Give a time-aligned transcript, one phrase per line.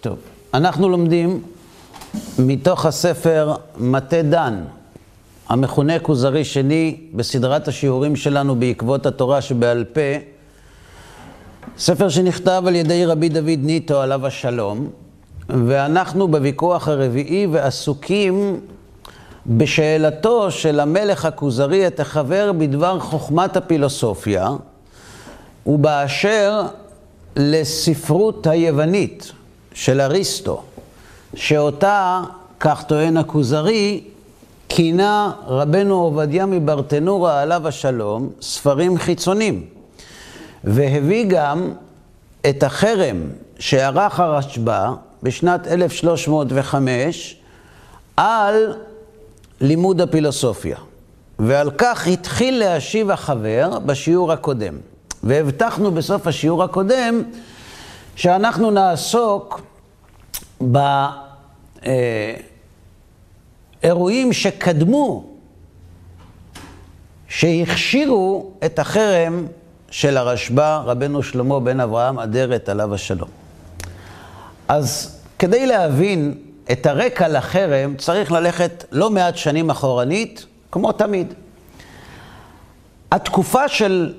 [0.00, 0.18] טוב,
[0.54, 1.42] אנחנו לומדים
[2.38, 4.64] מתוך הספר מטה דן,
[5.48, 10.00] המכונה כוזרי שני בסדרת השיעורים שלנו בעקבות התורה שבעל פה,
[11.78, 14.90] ספר שנכתב על ידי רבי דוד ניטו עליו השלום,
[15.48, 18.60] ואנחנו בוויכוח הרביעי ועסוקים
[19.46, 24.50] בשאלתו של המלך הכוזרי את החבר בדבר חוכמת הפילוסופיה
[25.66, 26.62] ובאשר
[27.36, 29.32] לספרות היוונית
[29.74, 30.62] של אריסטו,
[31.34, 32.22] שאותה,
[32.60, 34.00] כך טוען הכוזרי,
[34.68, 39.64] כינה רבנו עובדיה מברטנורה עליו השלום ספרים חיצונים,
[40.64, 41.72] והביא גם
[42.50, 43.16] את החרם
[43.58, 44.88] שערך הרשב"א
[45.22, 47.36] בשנת 1305
[48.16, 48.74] על
[49.60, 50.76] לימוד הפילוסופיה.
[51.38, 54.74] ועל כך התחיל להשיב החבר בשיעור הקודם.
[55.22, 57.22] והבטחנו בסוף השיעור הקודם
[58.20, 59.60] שאנחנו נעסוק
[63.82, 65.24] באירועים שקדמו,
[67.28, 69.46] שהכשירו את החרם
[69.90, 73.28] של הרשב"א, רבנו שלמה בן אברהם אדרת עליו השלום.
[74.68, 76.34] אז כדי להבין
[76.72, 81.34] את הרקע לחרם צריך ללכת לא מעט שנים אחורנית, כמו תמיד.
[83.12, 84.14] התקופה של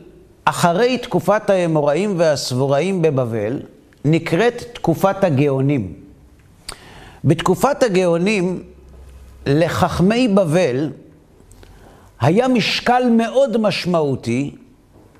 [0.46, 3.60] אחרי תקופת האמוראים והסבוראים בבבל,
[4.06, 5.94] נקראת תקופת הגאונים.
[7.24, 8.64] בתקופת הגאונים,
[9.46, 10.90] לחכמי בבל
[12.22, 14.56] היה משקל מאוד משמעותי,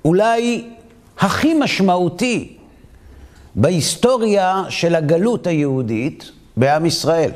[0.04, 0.64] אולי
[1.18, 2.56] הכי משמעותי
[3.54, 7.30] בהיסטוריה של הגלות היהודית בעם ישראל.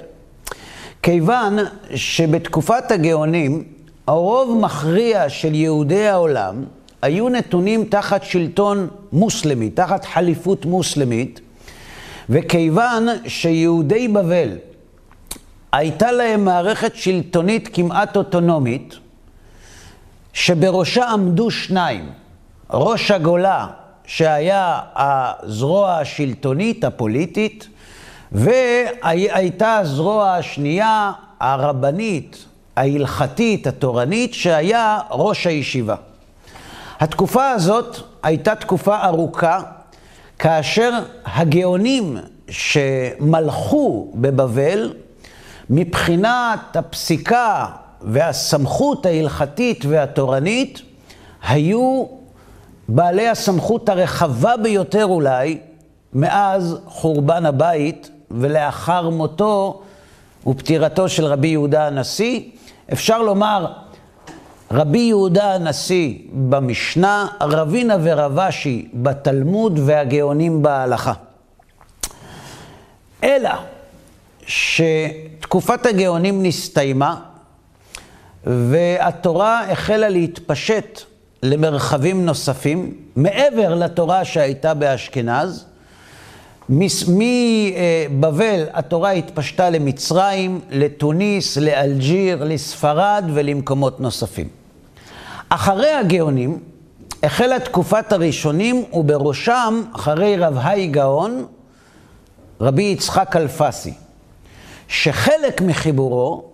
[1.02, 1.58] כיוון
[1.94, 3.64] שבתקופת הגאונים,
[4.06, 6.64] הרוב מכריע של יהודי העולם
[7.02, 11.40] היו נתונים תחת שלטון מוסלמי, תחת חליפות מוסלמית,
[12.30, 14.48] וכיוון שיהודי בבל
[15.72, 18.94] הייתה להם מערכת שלטונית כמעט אוטונומית,
[20.32, 22.10] שבראשה עמדו שניים,
[22.70, 23.66] ראש הגולה,
[24.06, 27.68] שהיה הזרוע השלטונית, הפוליטית,
[28.32, 32.44] והייתה הזרוע השנייה, הרבנית,
[32.76, 35.94] ההלכתית, התורנית, שהיה ראש הישיבה.
[37.00, 39.60] התקופה הזאת הייתה תקופה ארוכה,
[40.38, 42.16] כאשר הגאונים
[42.48, 44.94] שמלכו בבבל,
[45.70, 47.66] מבחינת הפסיקה
[48.00, 50.82] והסמכות ההלכתית והתורנית,
[51.48, 52.04] היו
[52.88, 55.58] בעלי הסמכות הרחבה ביותר אולי,
[56.12, 59.82] מאז חורבן הבית ולאחר מותו
[60.46, 62.40] ופטירתו של רבי יהודה הנשיא.
[62.92, 63.66] אפשר לומר,
[64.70, 71.12] רבי יהודה הנשיא במשנה, רבינה ורבשי בתלמוד והגאונים בהלכה.
[73.24, 73.50] אלא
[74.46, 77.20] שתקופת הגאונים נסתיימה
[78.44, 81.00] והתורה החלה להתפשט
[81.42, 85.66] למרחבים נוספים, מעבר לתורה שהייתה באשכנז.
[86.68, 94.48] מבבל התורה התפשטה למצרים, לתוניס, לאלג'יר, לספרד ולמקומות נוספים.
[95.48, 96.58] אחרי הגאונים
[97.22, 101.46] החלה תקופת הראשונים, ובראשם, אחרי רב האי גאון,
[102.60, 103.92] רבי יצחק אלפסי,
[104.88, 106.44] שחלק מחיבורו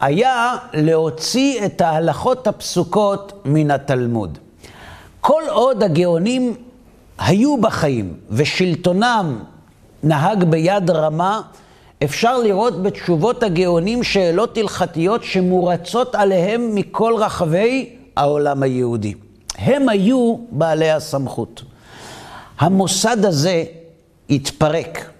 [0.00, 4.38] היה להוציא את ההלכות הפסוקות מן התלמוד.
[5.20, 6.54] כל עוד הגאונים
[7.18, 9.38] היו בחיים ושלטונם
[10.02, 11.40] נהג ביד רמה,
[12.04, 19.14] אפשר לראות בתשובות הגאונים שאלות הלכתיות שמורצות עליהם מכל רחבי העולם היהודי.
[19.58, 21.62] הם היו בעלי הסמכות.
[22.58, 23.64] המוסד הזה
[24.30, 25.10] התפרק,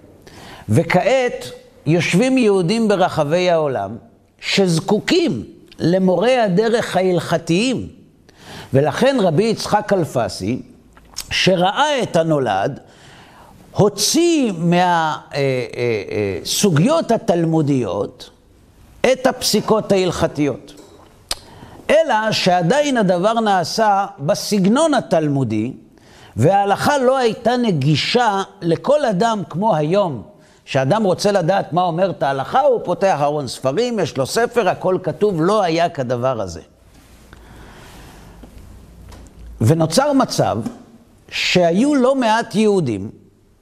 [0.69, 1.51] וכעת
[1.85, 3.97] יושבים יהודים ברחבי העולם
[4.39, 5.43] שזקוקים
[5.79, 7.87] למורי הדרך ההלכתיים,
[8.73, 10.61] ולכן רבי יצחק אלפסי,
[11.31, 12.79] שראה את הנולד,
[13.71, 14.51] הוציא
[16.43, 18.29] מהסוגיות התלמודיות
[19.11, 20.73] את הפסיקות ההלכתיות.
[21.89, 25.73] אלא שעדיין הדבר נעשה בסגנון התלמודי,
[26.35, 30.23] וההלכה לא הייתה נגישה לכל אדם כמו היום,
[30.65, 35.41] שאדם רוצה לדעת מה אומרת ההלכה, הוא פותח ארון ספרים, יש לו ספר, הכל כתוב,
[35.41, 36.61] לא היה כדבר הזה.
[39.61, 40.57] ונוצר מצב
[41.29, 43.09] שהיו לא מעט יהודים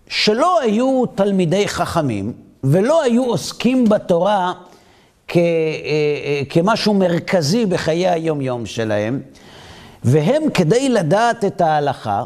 [0.08, 2.34] שלא היו תלמידי חכמים
[2.64, 4.54] ולא היו עוסקים בתורה
[5.28, 9.22] כ, אה, אה, כמשהו מרכזי בחיי היום-יום שלהם,
[10.04, 12.24] והם כדי לדעת את ההלכה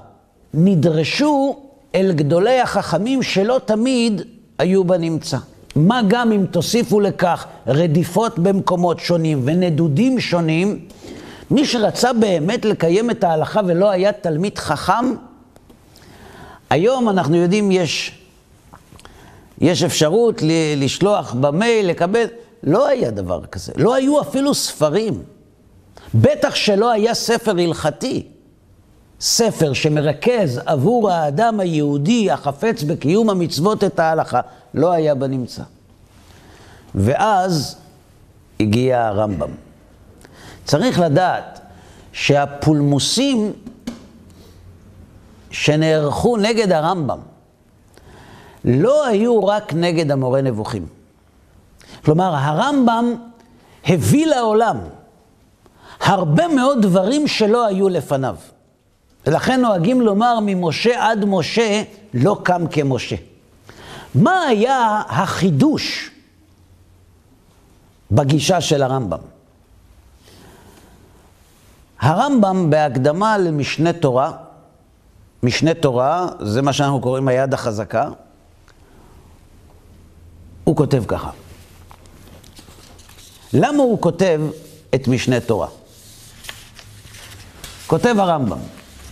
[0.54, 1.60] נדרשו
[1.95, 4.22] אל גדולי החכמים שלא תמיד
[4.60, 5.38] היו בנמצא.
[5.75, 10.80] מה גם אם תוסיפו לכך רדיפות במקומות שונים ונדודים שונים,
[11.51, 15.13] מי שרצה באמת לקיים את ההלכה ולא היה תלמיד חכם,
[16.69, 18.11] היום אנחנו יודעים יש,
[19.61, 20.41] יש אפשרות
[20.77, 22.25] לשלוח במייל, לקבל,
[22.63, 25.23] לא היה דבר כזה, לא היו אפילו ספרים.
[26.13, 28.27] בטח שלא היה ספר הלכתי.
[29.21, 34.41] ספר שמרכז עבור האדם היהודי החפץ בקיום המצוות את ההלכה,
[34.73, 35.63] לא היה בנמצא.
[36.95, 37.75] ואז
[38.59, 39.67] הגיע הרמב"ם.
[40.68, 41.60] צריך לדעת
[42.14, 43.54] שהפולמוסים
[45.52, 47.19] שנערכו נגד הרמב"ם
[48.66, 50.88] לא היו רק נגד המורה נבוכים.
[52.06, 53.16] כלומר, הרמב"ם
[53.86, 54.78] הביא לעולם
[56.00, 58.36] הרבה מאוד דברים שלא היו לפניו.
[59.28, 61.84] ולכן נוהגים לומר ממשה עד משה
[62.14, 63.16] לא קם כמשה.
[64.16, 66.12] מה היה החידוש
[68.12, 69.37] בגישה של הרמב"ם?
[71.99, 74.31] הרמב"ם בהקדמה למשנה תורה,
[75.44, 78.09] משנה תורה, זה מה שאנחנו קוראים היד החזקה,
[80.63, 81.29] הוא כותב ככה.
[83.53, 84.41] למה הוא כותב
[84.95, 85.67] את משנה תורה?
[87.88, 88.57] כותב הרמב"ם.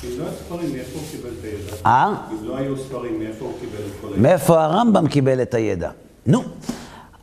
[0.03, 1.75] אם לא היו ספרים, מאיפה הוא קיבל את הידע?
[1.85, 2.13] אה?
[2.31, 4.21] אם לא היו ספרים, מאיפה הוא קיבל את כל הידע?
[4.21, 5.89] מאיפה הרמב"ם קיבל את הידע?
[6.25, 6.43] נו,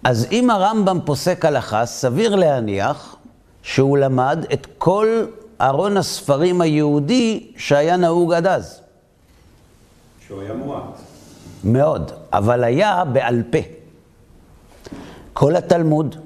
[0.04, 3.16] אז אם הרמב"ם פוסק הלכה, סביר להניח
[3.62, 5.24] שהוא למד את כל
[5.62, 8.80] ארון הספרים היהודי שהיה נהוג עד אז.
[10.26, 10.82] שהוא היה מועט.
[11.64, 13.58] מאוד, אבל היה בעל פה.
[15.32, 16.16] כל התלמוד,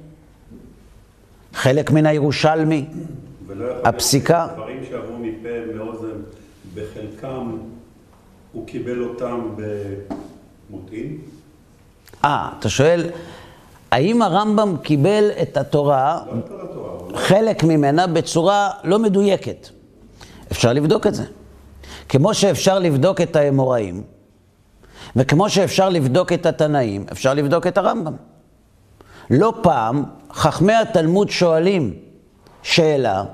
[1.54, 2.86] חלק מן הירושלמי,
[3.84, 4.48] הפסיקה.
[4.54, 6.20] דברים שעברו מפה מאוזן,
[6.74, 7.56] בחלקם
[8.52, 9.40] הוא קיבל אותם
[10.70, 11.18] במוטעין.
[12.24, 13.10] אה, אתה שואל,
[13.96, 16.20] האם הרמב"ם קיבל את התורה,
[17.14, 19.68] חלק ממנה, בצורה לא מדויקת?
[20.52, 21.24] אפשר לבדוק את זה.
[22.08, 24.02] כמו שאפשר לבדוק את האמוראים,
[25.16, 28.12] וכמו שאפשר לבדוק את התנאים, אפשר לבדוק את הרמב"ם.
[29.30, 31.94] לא פעם חכמי התלמוד שואלים
[32.62, 33.24] שאלה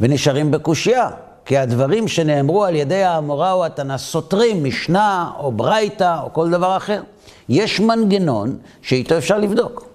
[0.00, 1.10] ונשארים בקושייה,
[1.44, 6.76] כי הדברים שנאמרו על ידי האמורא או התנא סותרים משנה או ברייתא או כל דבר
[6.76, 7.02] אחר.
[7.48, 9.86] יש מנגנון שאיתו אפשר לבדוק.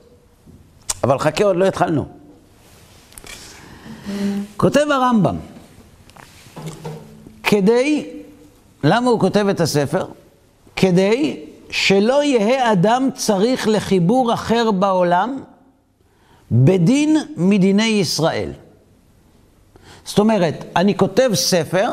[1.04, 2.06] אבל חכה, עוד לא התחלנו.
[4.58, 5.36] כותב הרמב"ם,
[7.44, 8.10] כדי,
[8.84, 10.06] למה הוא כותב את הספר?
[10.76, 15.40] כדי שלא יהא אדם צריך לחיבור אחר בעולם
[16.52, 18.52] בדין מדיני ישראל.
[20.08, 21.90] זאת אומרת, אני כותב ספר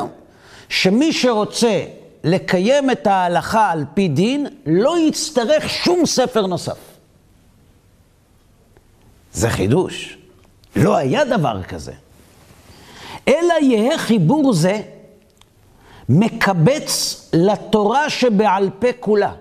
[0.69, 1.83] שמי שרוצה
[2.23, 6.77] לקיים את ההלכה על פי דין, לא יצטרך שום ספר נוסף.
[9.33, 10.17] זה חידוש.
[10.75, 11.91] לא היה דבר כזה.
[13.27, 14.81] אלא יהא חיבור זה
[16.09, 19.33] מקבץ לתורה שבעל פה כולה.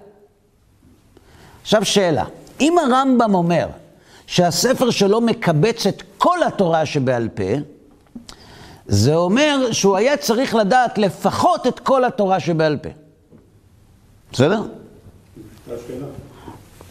[1.62, 2.24] עכשיו שאלה,
[2.60, 3.68] אם הרמב"ם אומר
[4.26, 7.52] שהספר שלו מקבץ את כל התורה שבעל פה,
[8.86, 12.88] זה אומר שהוא היה צריך לדעת לפחות את כל התורה שבעל פה.
[14.32, 14.62] בסדר?
[14.62, 16.06] זו הייתה שאלה.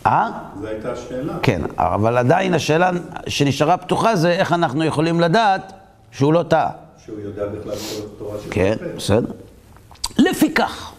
[0.06, 0.32] אה?
[0.62, 1.34] זו הייתה שאלה.
[1.41, 2.91] כן, אבל עדיין השאלה
[3.27, 5.74] שנשארה פתוחה זה איך אנחנו יכולים לדעת
[6.12, 6.70] שהוא לא טעה.
[7.06, 8.96] שהוא יודע בכלל כל התורה שבעל כן, פה.
[8.98, 9.32] בסדר.
[10.18, 10.91] לפיכך,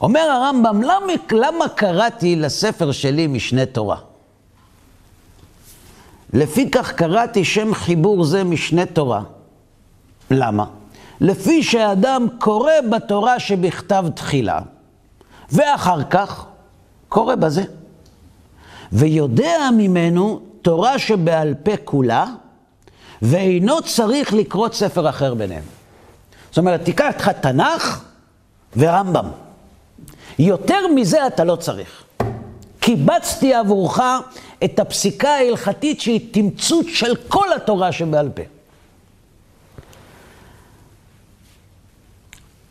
[0.00, 3.96] אומר הרמב"ם, למה, למה קראתי לספר שלי משנה תורה?
[6.32, 9.22] לפיכך קראתי שם חיבור זה משנה תורה.
[10.30, 10.64] למה?
[11.20, 14.58] לפי שאדם קורא בתורה שבכתב תחילה,
[15.52, 16.44] ואחר כך
[17.08, 17.64] קורא בזה.
[18.92, 22.24] ויודע ממנו תורה שבעל פה כולה,
[23.22, 25.64] ואינו צריך לקרוא ספר אחר ביניהם.
[26.48, 28.04] זאת אומרת, תיקח לך תנ"ך
[28.76, 29.28] ורמב"ם.
[30.38, 32.04] יותר מזה אתה לא צריך.
[32.80, 34.00] קיבצתי עבורך
[34.64, 38.42] את הפסיקה ההלכתית שהיא תמצות של כל התורה שבעל פה.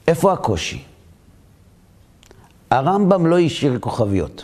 [0.08, 0.84] איפה הקושי?
[2.72, 4.44] הרמב"ם לא השאיר כוכביות.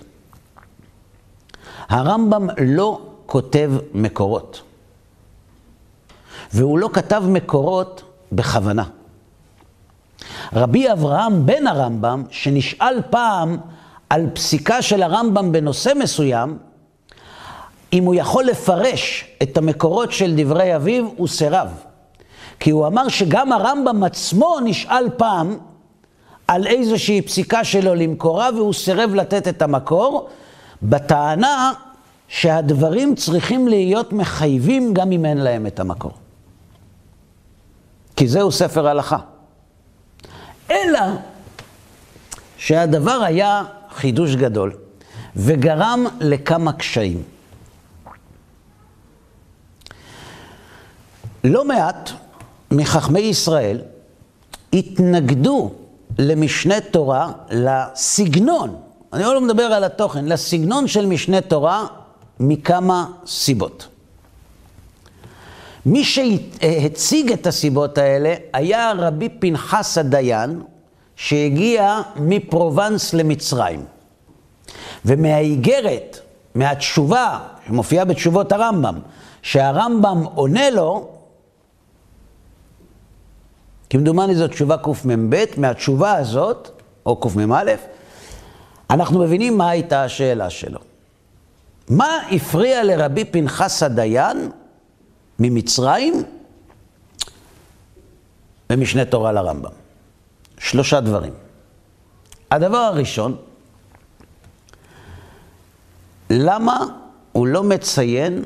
[1.89, 4.61] הרמב"ם לא כותב מקורות.
[6.53, 8.83] והוא לא כתב מקורות בכוונה.
[10.53, 13.57] רבי אברהם בן הרמב"ם, שנשאל פעם
[14.09, 16.57] על פסיקה של הרמב"ם בנושא מסוים,
[17.93, 21.67] אם הוא יכול לפרש את המקורות של דברי אביו, הוא סירב.
[22.61, 25.57] כי הוא אמר שגם הרמב"ם עצמו נשאל פעם
[26.47, 30.29] על איזושהי פסיקה שלו למקורה, והוא סירב לתת את המקור,
[30.83, 31.73] בטענה
[32.27, 36.11] שהדברים צריכים להיות מחייבים גם אם אין להם את המקור.
[38.15, 39.17] כי זהו ספר הלכה.
[40.71, 40.99] אלא
[42.57, 43.63] שהדבר היה
[43.95, 44.73] חידוש גדול,
[45.35, 47.23] וגרם לכמה קשיים.
[51.43, 52.11] לא מעט
[52.71, 53.81] מחכמי ישראל
[54.73, 55.71] התנגדו
[56.19, 58.75] למשנה תורה, לסגנון,
[59.13, 61.85] אני לא מדבר על התוכן, לסגנון של משנה תורה
[62.39, 63.87] מכמה סיבות.
[65.85, 70.61] מי שהציג את הסיבות האלה היה רבי פנחס הדיין,
[71.15, 73.85] שהגיע מפרובנס למצרים.
[75.05, 76.19] ומהאיגרת,
[76.55, 78.99] מהתשובה, שמופיעה בתשובות הרמב"ם,
[79.41, 81.09] שהרמב"ם עונה לו,
[83.91, 87.71] כמדומני זו תשובה קמ"ב, מהתשובה הזאת, או קמ"א,
[88.89, 90.79] אנחנו מבינים מה הייתה השאלה שלו.
[91.89, 94.51] מה הפריע לרבי פנחס הדיין
[95.39, 96.23] ממצרים
[98.69, 99.71] במשנה תורה לרמב"ם?
[100.57, 101.33] שלושה דברים.
[102.51, 103.35] הדבר הראשון,
[106.29, 106.85] למה
[107.31, 108.43] הוא לא מציין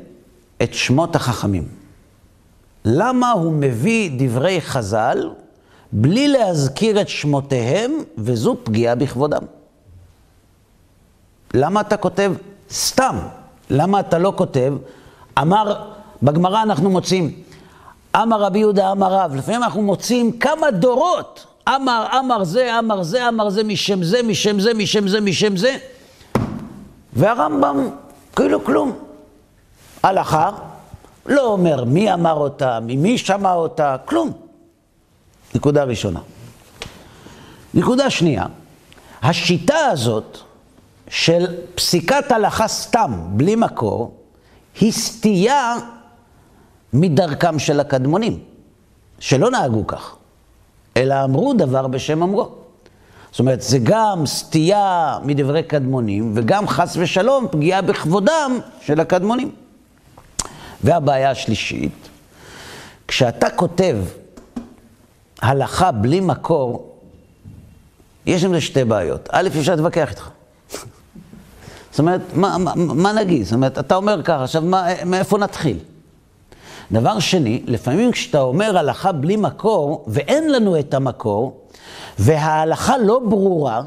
[0.62, 1.68] את שמות החכמים?
[2.86, 5.30] למה הוא מביא דברי חז"ל
[5.92, 9.42] בלי להזכיר את שמותיהם, וזו פגיעה בכבודם?
[11.54, 12.32] למה אתה כותב
[12.70, 13.16] סתם?
[13.70, 14.74] למה אתה לא כותב,
[15.38, 15.82] אמר,
[16.22, 17.32] בגמרא אנחנו מוצאים,
[18.16, 23.28] אמר רבי יהודה אמר רב, לפעמים אנחנו מוצאים כמה דורות, אמר, אמר זה, אמר זה,
[23.28, 25.76] אמר זה, משם זה, משם זה, משם זה, משם זה,
[27.12, 27.88] והרמב"ם
[28.36, 28.92] כאילו כלום.
[30.02, 30.50] הלכה,
[31.28, 34.32] לא אומר מי אמר אותה, ממי שמע אותה, כלום.
[35.54, 36.20] נקודה ראשונה.
[37.74, 38.46] נקודה שנייה,
[39.22, 40.38] השיטה הזאת
[41.08, 44.14] של פסיקת הלכה סתם, בלי מקור,
[44.80, 45.74] היא סטייה
[46.92, 48.38] מדרכם של הקדמונים,
[49.18, 50.16] שלא נהגו כך,
[50.96, 52.48] אלא אמרו דבר בשם אמרו.
[53.30, 59.65] זאת אומרת, זה גם סטייה מדברי קדמונים, וגם חס ושלום פגיעה בכבודם של הקדמונים.
[60.84, 62.08] והבעיה השלישית,
[63.08, 63.96] כשאתה כותב
[65.42, 66.92] הלכה בלי מקור,
[68.26, 69.28] יש עם זה שתי בעיות.
[69.32, 70.28] א', אפשר להתווכח איתך.
[71.90, 73.44] זאת אומרת, מה, מה, מה נגיד?
[73.44, 75.78] זאת אומרת, אתה אומר ככה, עכשיו מה, מאיפה נתחיל?
[76.92, 81.60] דבר שני, לפעמים כשאתה אומר הלכה בלי מקור, ואין לנו את המקור,
[82.18, 83.82] וההלכה לא ברורה,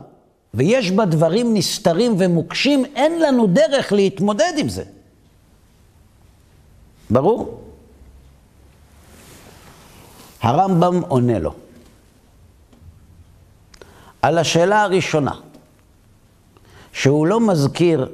[0.53, 4.83] ויש בה דברים נסתרים ומוקשים, אין לנו דרך להתמודד עם זה.
[7.09, 7.63] ברור?
[10.41, 11.53] הרמב"ם עונה לו.
[14.21, 15.31] על השאלה הראשונה,
[16.93, 18.09] שהוא לא מזכיר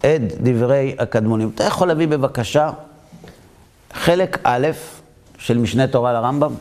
[0.00, 1.50] את דברי הקדמונים.
[1.54, 2.70] אתה יכול להביא בבקשה
[3.92, 4.68] חלק א'
[5.38, 6.54] של משנה תורה לרמב"ם?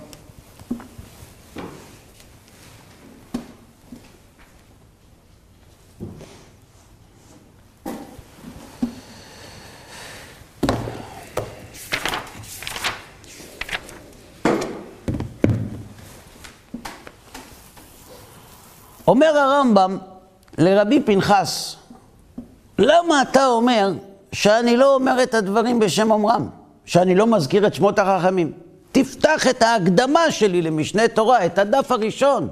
[19.07, 19.97] אומר הרמב"ם
[20.57, 21.75] לרבי פנחס,
[22.79, 23.91] למה אתה אומר
[24.31, 26.49] שאני לא אומר את הדברים בשם אומרם?
[26.85, 28.51] שאני לא מזכיר את שמות החכמים?
[28.91, 32.47] תפתח את ההקדמה שלי למשנה תורה, את הדף הראשון.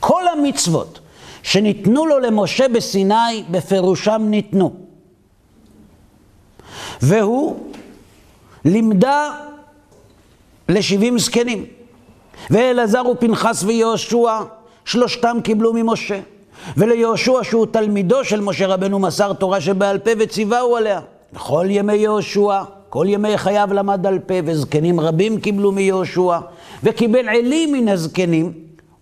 [0.00, 1.00] כל המצוות
[1.42, 4.74] שניתנו לו למשה בסיני, בפירושם ניתנו.
[7.02, 7.72] והוא
[8.64, 9.30] לימדה
[10.68, 11.66] לשבעים זקנים.
[12.50, 14.40] ואלעזר ופנחס ויהושע,
[14.86, 16.20] שלושתם קיבלו ממשה.
[16.76, 21.00] וליהושע שהוא תלמידו של משה רבנו מסר תורה שבעל פה וציווהו עליה.
[21.32, 26.38] בכל ימי יהושע, כל ימי חייו למד על פה, וזקנים רבים קיבלו מיהושע,
[26.82, 28.52] וקיבל עלי מן הזקנים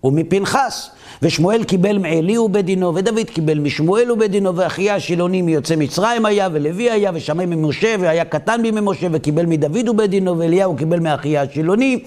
[0.04, 0.90] ומפנחס.
[1.22, 7.10] ושמואל קיבל מעלי ובדינו, ודוד קיבל משמואל ובדינו, ואחיה השילוני מיוצא מצרים היה, ולוי היה,
[7.14, 11.98] ושמאי ממשה, והיה קטן ממשה, וקיבל מדוד ובדינו, ואליהו קיבל מאחיה השילוני,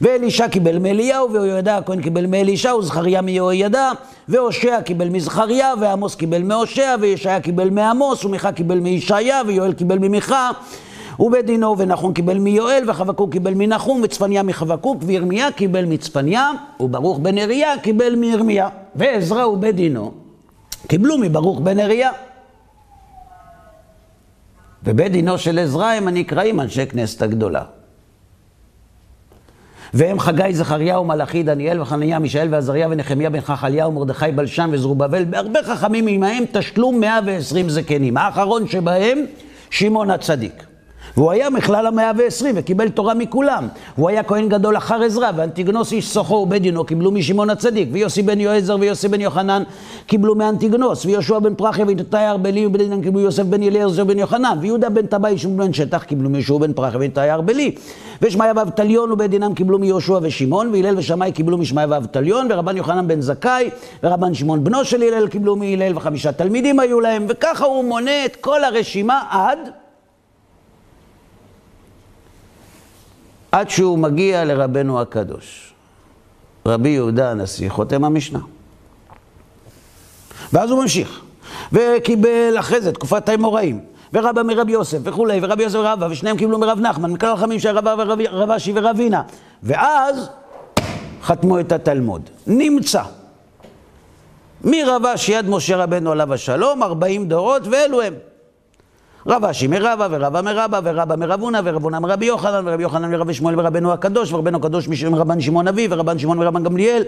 [0.00, 3.90] ואלישע קיבל מאליהו, ויהוידע הכהן קיבל מאלישע, וזכריה מיהוידע,
[4.28, 10.50] והושע קיבל מזכריה, ועמוס קיבל מהושע, וישעיה קיבל מעמוס, ומיכה קיבל מישעיה, ויואל קיבל ממיכה.
[11.20, 17.78] ובדינו, ונחום קיבל מיואל, וחבקוק קיבל מנחום, וצפניה מחבקוק, וירמיה קיבל מצפניה, וברוך בן אריה
[17.82, 18.68] קיבל מירמיה.
[18.96, 20.12] ועזרא ובדינו
[20.88, 22.10] קיבלו מברוך בן אריה.
[24.84, 27.62] ובית דינו של עזרא הם הנקראים אנשי כנסת הגדולה.
[29.94, 35.62] והם חגי, זכריהו, מלאכי, דניאל וחניה, מישאל ועזריה ונחמיה בן חכליהו, מרדכי, בלשן וזרובבל, בהרבה
[35.62, 38.16] חכמים עמהם תשלום 120 זקנים.
[38.16, 39.24] האחרון שבהם,
[39.70, 40.64] שמעון הצדיק.
[41.16, 43.68] והוא היה מכלל המאה ועשרים וקיבל תורה מכולם.
[43.96, 48.40] הוא היה כהן גדול אחר עזרא, ואנטיגנוס איש סוחו ובדינו קיבלו משמעון הצדיק, ויוסי בן
[48.40, 49.62] יועזר ויוסי בן יוחנן
[50.06, 54.88] קיבלו מאנטיגנוס, ויהושע בן פרחיה ואיתתאי ארבלי ובדינן קיבלו יוסף בן אליעזר בן יוחנן, ויהודה
[54.88, 57.74] בן טבעי ושמעון בן שטח קיבלו מישוע בן פרחיה ואיתתאי ארבלי,
[58.22, 63.70] ושמעיה ואבטליון ובדינם קיבלו מיהושע ושמעון, והלל ושמאי קיבלו משמעיה ואבטליון, ורבן יוחנן בן זכאי,
[64.02, 68.36] ורבן שמעון בנו של הלל קיבלו מהלל, וחמישה תלמידים היו להם, וככה הוא מונה את
[68.36, 69.58] כל הרשימה עד
[73.54, 75.72] עד שהוא מגיע לרבנו הקדוש.
[76.66, 78.38] רבי יהודה הנשיא, חותם המשנה.
[80.52, 81.20] ואז הוא ממשיך,
[81.72, 83.80] וקיבל אחרי זה תקופת האמוראים,
[84.12, 87.94] ורבא מרבי יוסף וכולי, ורבי יוסף ורבא, ושניהם קיבלו מרב נחמן, מכלל החכמים של רבא
[87.98, 89.22] ורב אשי ורבינה.
[89.62, 90.28] ואז
[91.22, 92.30] חתמו את התלמוד.
[92.46, 93.02] נמצא.
[94.64, 98.14] מרב אשי עד משה רבנו עליו השלום, 40 דורות, ואלו הם.
[99.26, 103.92] רב אשי מרבה, ורבה מרבה, ורבה מרבונה, ורבונה מרבי יוחנן, ורבי יוחנן מרבי שמואל ורבנו
[103.92, 107.02] הקדוש, ורבנו הקדוש מרבן שמעון אבי, ורבן שמעון מרבן גמליאל,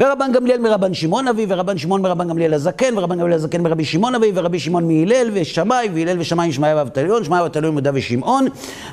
[0.00, 4.14] ורבן גמליאל מרבן שמעון אבי, ורבן שמעון מרבן גמליאל הזקן, ורבן גמליאל הזקן מרבי שמעון
[4.14, 8.46] אבי, ורבי שמעון מהלל ושמאי, והלל ושמאי ישמעיה ואבטליון, שמעיה ואבטליון יהודה ושמעון,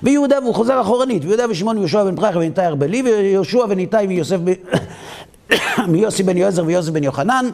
[0.03, 4.07] ויהודה, והוא חוזר אחורנית, ויהודה ושמעון יהושע בן פרח וניתאי ארבלי, ויהושע וניתאי
[5.88, 7.45] מיוסי בן יועזר ויוסף בן יוחנן.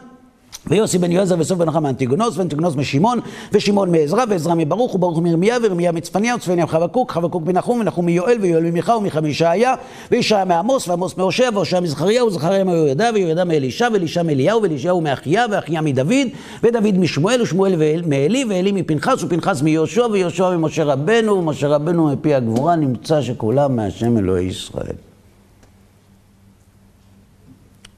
[0.68, 3.20] ויוסי בן יועזר וסוף בן נחם מאנטיגונוס, ואנטיגונוס משמעון,
[3.52, 8.64] ושמעון מעזרא, ועזרא מברוך, וברוך מירמיה, וירמיה מצפניה, וצפניה מחבקוק, חבקוק מנחום, ונחום מיואל, ויואל
[8.64, 9.76] ממיכה, ומיכה מישעיה,
[10.12, 15.82] וישעיה מעמוס, ועמוס מהושע, והושע מזכריה, וזכריה מיהוידע, ויהוידע מאלישע, ואלישע מאליהו, ואלישעהו מאחיה, ואחיה
[15.82, 16.28] מדוד,
[16.64, 22.76] ודוד משמואל, ושמואל מאלי, ואלי מפנחס, ופנחס מיהושע, ויהושע ממשה רבנו, ומשה רבנו מפי הגבורה,
[22.76, 24.96] נמצא שכולם מהשם אלוהי ישראל.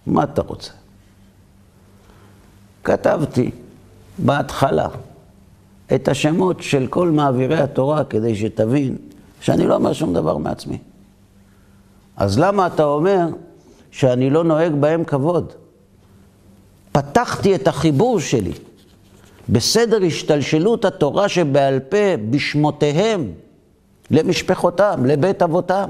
[0.07, 0.71] מה אתה רוצה?
[2.88, 3.51] כתבתי
[4.17, 4.88] בהתחלה
[5.95, 8.97] את השמות של כל מעבירי התורה כדי שתבין
[9.41, 10.78] שאני לא אומר שום דבר מעצמי.
[12.17, 13.28] אז למה אתה אומר
[13.91, 15.54] שאני לא נוהג בהם כבוד?
[16.91, 18.54] פתחתי את החיבור שלי
[19.50, 23.32] בסדר השתלשלות התורה שבעל פה בשמותיהם
[24.12, 25.89] למשפחותם, לבית אבותם.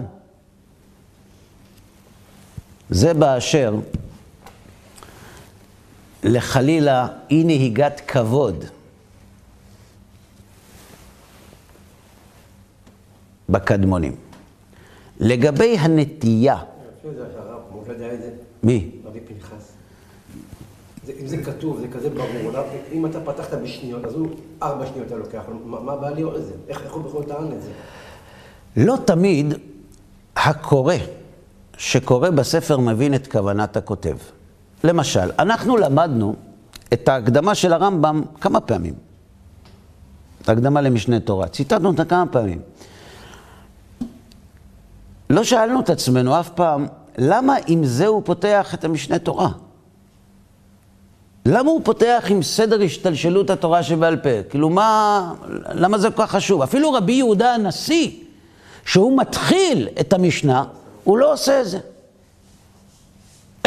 [2.89, 3.75] זה באשר
[6.23, 8.65] לחלילה אי נהיגת כבוד
[13.49, 14.15] בקדמונים.
[15.19, 16.57] לגבי הנטייה...
[18.63, 18.91] מי?
[19.05, 19.71] רבי פנחס.
[21.21, 22.51] אם זה כתוב, זה כזה ברור,
[22.91, 24.27] אם אתה פתחת בשניות, אז הוא
[24.61, 26.53] ארבע שניות אתה לוקח, מה בא לי על זה?
[26.67, 27.71] איך הוא בכל טען את זה?
[28.77, 29.53] לא תמיד
[30.35, 30.95] הקורא
[31.77, 34.17] שקורא בספר מבין את כוונת הכותב.
[34.83, 36.35] למשל, אנחנו למדנו
[36.93, 38.93] את ההקדמה של הרמב"ם כמה פעמים.
[40.41, 41.47] את ההקדמה למשנה תורה.
[41.47, 42.59] ציטטנו אותה כמה פעמים.
[45.29, 46.87] לא שאלנו את עצמנו אף פעם,
[47.17, 49.49] למה עם זה הוא פותח את המשנה תורה?
[51.45, 54.43] למה הוא פותח עם סדר השתלשלות התורה שבעל פה?
[54.49, 55.33] כאילו, מה,
[55.73, 56.61] למה זה כל כך חשוב?
[56.61, 58.11] אפילו רבי יהודה הנשיא,
[58.85, 60.63] שהוא מתחיל את המשנה,
[61.03, 61.79] הוא לא עושה את זה.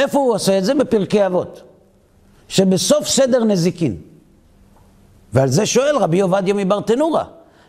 [0.01, 0.75] איפה הוא עושה את זה?
[0.75, 1.63] בפרקי אבות,
[2.49, 3.97] שבסוף סדר נזיקין.
[5.33, 7.25] ועל זה שואל רבי עובדיה מברטנורה,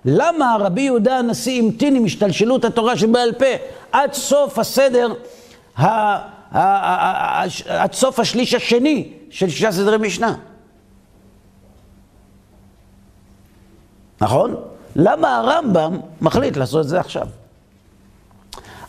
[0.05, 3.45] למה רבי יהודה הנשיא המתין עם השתלשלות התורה שבעל פה
[3.91, 5.13] עד סוף הסדר,
[7.67, 10.35] עד סוף השליש השני של שישה סדרי משנה?
[14.21, 14.55] נכון?
[14.95, 17.27] למה הרמב"ם מחליט לעשות את זה עכשיו?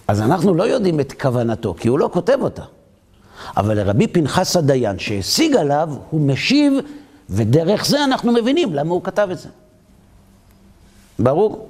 [0.08, 2.62] אז אנחנו לא יודעים את כוונתו, כי הוא לא כותב אותה.
[3.56, 6.72] אבל לרבי פנחס הדיין שהשיג עליו, הוא משיב,
[7.30, 9.48] ודרך זה אנחנו מבינים למה הוא כתב את זה.
[11.18, 11.68] ברור?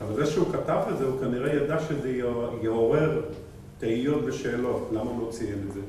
[0.00, 2.10] אבל זה שהוא כתב את זה, הוא כנראה ידע שזה
[2.62, 3.20] יעורר
[3.78, 4.88] תהיות ושאלות.
[4.92, 5.80] למה הוא לא ציין את זה?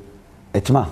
[0.58, 0.84] את מה?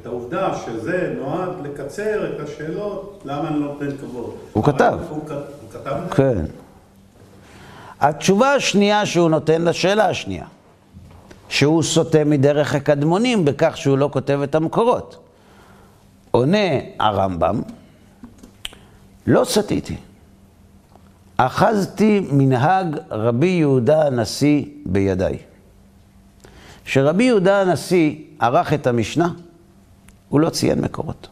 [0.00, 4.34] את העובדה שזה נועד לקצר את השאלות, למה אני לא נותן כבוד.
[4.52, 4.98] הוא כתב.
[5.08, 6.14] הוא, הוא כתב את זה?
[6.14, 6.44] כן.
[8.00, 10.44] התשובה השנייה שהוא נותן לשאלה השנייה.
[11.54, 15.26] שהוא סוטה מדרך הקדמונים בכך שהוא לא כותב את המקורות.
[16.30, 17.62] עונה הרמב"ם,
[19.26, 19.96] לא סטיתי.
[21.36, 25.38] אחזתי מנהג רבי יהודה הנשיא בידיי.
[26.84, 29.28] כשרבי יהודה הנשיא ערך את המשנה,
[30.28, 31.28] הוא לא ציין מקורות.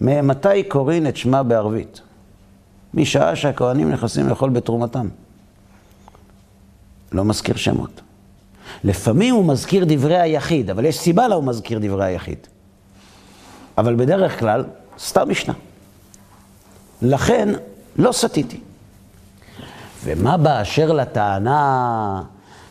[0.00, 2.00] ממתי קוראים את שמה בערבית?
[2.94, 5.08] משעה שהכהנים נכנסים לאכול בתרומתם.
[7.12, 8.00] לא מזכיר שמות.
[8.84, 12.38] לפעמים הוא מזכיר דברי היחיד, אבל יש סיבה למה הוא מזכיר דברי היחיד.
[13.78, 14.64] אבל בדרך כלל,
[14.98, 15.54] סתם משנה.
[17.02, 17.48] לכן,
[17.96, 18.60] לא סטיתי.
[20.04, 22.22] ומה באשר לטענה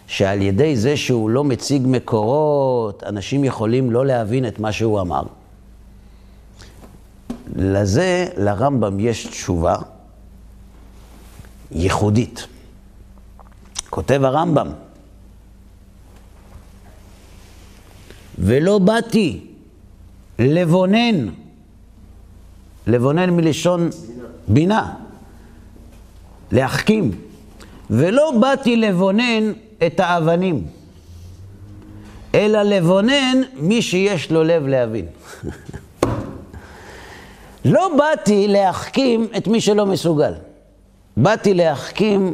[0.08, 5.24] שעל ידי זה שהוא לא מציג מקורות, אנשים יכולים לא להבין את מה שהוא אמר?
[7.56, 9.76] לזה, לרמב"ם יש תשובה
[11.72, 12.48] ייחודית.
[13.92, 14.68] כותב הרמב"ם,
[18.40, 19.48] ולא באתי
[20.40, 21.28] לבונן,
[22.88, 23.90] לבונן מלשון
[24.48, 24.94] בינה,
[26.52, 27.12] להחכים,
[27.90, 29.52] ולא באתי לבונן
[29.88, 30.68] את האבנים,
[32.36, 35.06] אלא לבונן מי שיש לו לב להבין.
[37.66, 40.34] לא באתי להחכים את מי שלא מסוגל,
[41.18, 42.34] באתי להחכים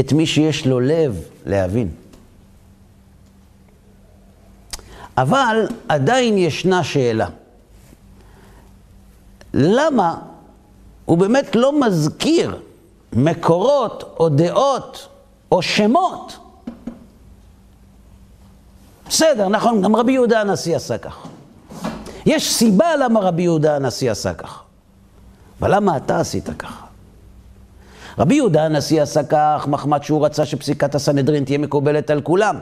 [0.00, 1.88] את מי שיש לו לב להבין.
[5.16, 7.28] אבל עדיין ישנה שאלה.
[9.54, 10.18] למה
[11.04, 12.62] הוא באמת לא מזכיר
[13.12, 15.08] מקורות או דעות
[15.52, 16.38] או שמות?
[19.08, 21.26] בסדר, נכון, גם רבי יהודה הנשיא עשה כך.
[22.26, 24.62] יש סיבה למה רבי יהודה הנשיא עשה כך.
[25.60, 26.85] אבל למה אתה עשית ככה?
[28.18, 32.58] רבי יהודה הנשיא עשה כך מחמת שהוא רצה שפסיקת הסנהדרין תהיה מקובלת על כולם.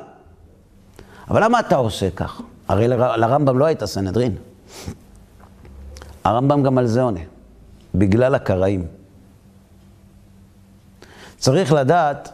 [1.28, 2.40] אבל למה אתה עושה כך?
[2.68, 4.36] הרי לרמב"ם לא הייתה סנהדרין.
[6.24, 7.20] הרמב"ם גם על זה עונה,
[7.94, 8.86] בגלל הקראים.
[11.36, 12.28] צריך לדעת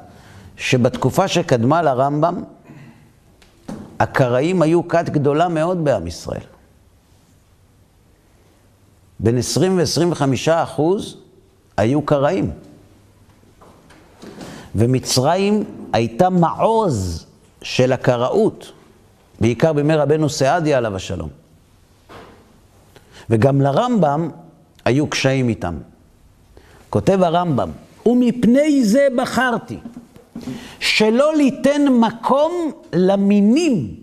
[0.56, 2.42] שבתקופה שקדמה לרמב"ם,
[4.00, 6.44] הקראים היו כת גדולה מאוד בעם ישראל.
[9.20, 11.16] בין 20 ו-25 אחוז
[11.76, 12.50] היו קראים.
[14.74, 17.26] ומצרים הייתה מעוז
[17.62, 18.72] של הקראות.
[19.40, 21.28] בעיקר בימי רבנו סעדיה עליו השלום.
[23.30, 24.30] וגם לרמב"ם
[24.84, 25.74] היו קשיים איתם.
[26.90, 27.70] כותב הרמב"ם,
[28.06, 29.78] ומפני זה בחרתי,
[30.80, 33.96] שלא ליתן מקום למינים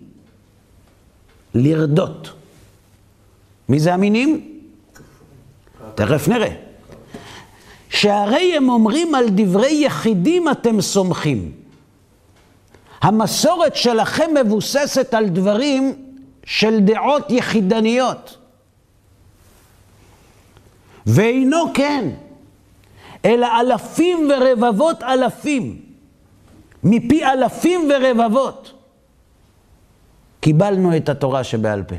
[1.54, 2.30] לרדות.
[3.68, 4.60] מי זה המינים?
[5.94, 6.67] תכף נראה.
[7.98, 11.52] שהרי הם אומרים על דברי יחידים אתם סומכים.
[13.00, 15.94] המסורת שלכם מבוססת על דברים
[16.44, 18.38] של דעות יחידניות.
[21.06, 22.08] ואינו כן,
[23.24, 25.78] אלא אלפים ורבבות אלפים,
[26.84, 28.72] מפי אלפים ורבבות,
[30.40, 31.96] קיבלנו את התורה שבעל פה.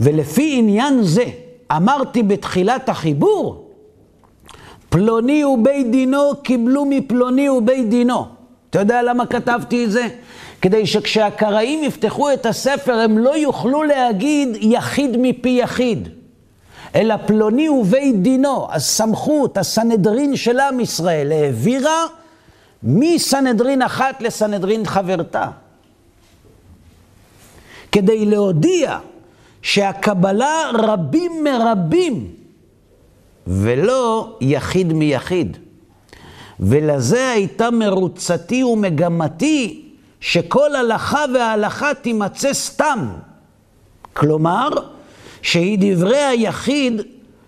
[0.00, 1.24] ולפי עניין זה,
[1.72, 3.67] אמרתי בתחילת החיבור,
[4.88, 8.26] פלוני ובית דינו קיבלו מפלוני ובית דינו.
[8.70, 10.08] אתה יודע למה כתבתי את זה?
[10.62, 16.08] כדי שכשהקראים יפתחו את הספר הם לא יוכלו להגיד יחיד מפי יחיד,
[16.94, 22.04] אלא פלוני ובית דינו, הסמכות, הסנהדרין של עם ישראל, העבירה
[22.82, 25.46] מסנהדרין אחת לסנהדרין חברתה.
[27.92, 28.98] כדי להודיע
[29.62, 32.26] שהקבלה רבים מרבים,
[33.48, 35.56] ולא יחיד מיחיד.
[36.60, 39.84] ולזה הייתה מרוצתי ומגמתי
[40.20, 43.08] שכל הלכה והלכה תימצא סתם.
[44.12, 44.68] כלומר,
[45.42, 47.02] שהיא דברי היחיד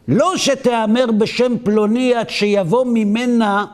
[0.08, 3.64] לא שתיאמר בשם פלוני עד שיבוא ממנה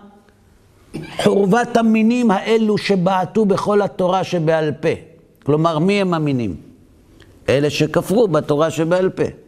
[1.22, 4.88] חורבת המינים האלו שבעטו בכל התורה שבעל פה.
[5.44, 6.56] כלומר, מי הם המינים?
[7.48, 9.45] אלה שכפרו בתורה שבעל פה.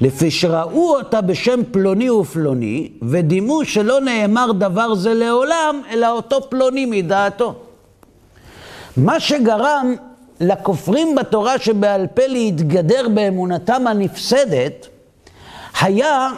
[0.00, 6.86] לפי שראו אותה בשם פלוני ופלוני, ודימו שלא נאמר דבר זה לעולם, אלא אותו פלוני
[6.86, 7.54] מדעתו.
[8.96, 9.94] מה שגרם
[10.40, 14.86] לכופרים בתורה שבעל פה להתגדר באמונתם הנפסדת,
[15.80, 16.30] היה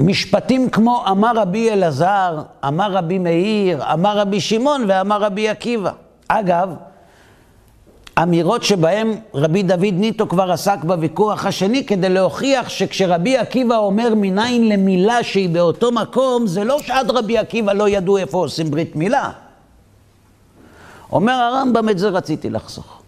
[0.00, 5.90] משפטים כמו אמר רבי אלעזר, אמר רבי מאיר, אמר רבי שמעון ואמר רבי עקיבא.
[6.28, 6.74] אגב,
[8.22, 14.68] אמירות שבהן רבי דוד ניטו כבר עסק בוויכוח השני כדי להוכיח שכשרבי עקיבא אומר מניין
[14.68, 19.30] למילה שהיא באותו מקום, זה לא שעד רבי עקיבא לא ידעו איפה עושים ברית מילה.
[21.12, 23.02] אומר הרמב"ם, את זה רציתי לחסוך.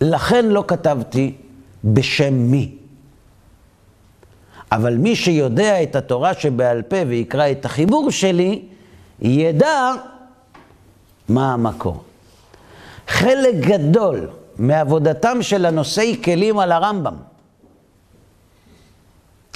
[0.00, 1.34] לכן לא כתבתי
[1.84, 2.74] בשם מי.
[4.72, 8.62] אבל מי שיודע את התורה שבעל פה ויקרא את החיבור שלי,
[9.20, 9.92] ידע
[11.28, 12.02] מה המקור.
[13.10, 17.14] חלק גדול מעבודתם של הנושאי כלים על הרמב"ם